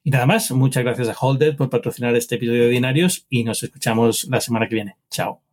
[0.03, 3.63] Y nada más, muchas gracias a Holded por patrocinar este episodio de Binarios y nos
[3.63, 4.97] escuchamos la semana que viene.
[5.09, 5.52] Chao.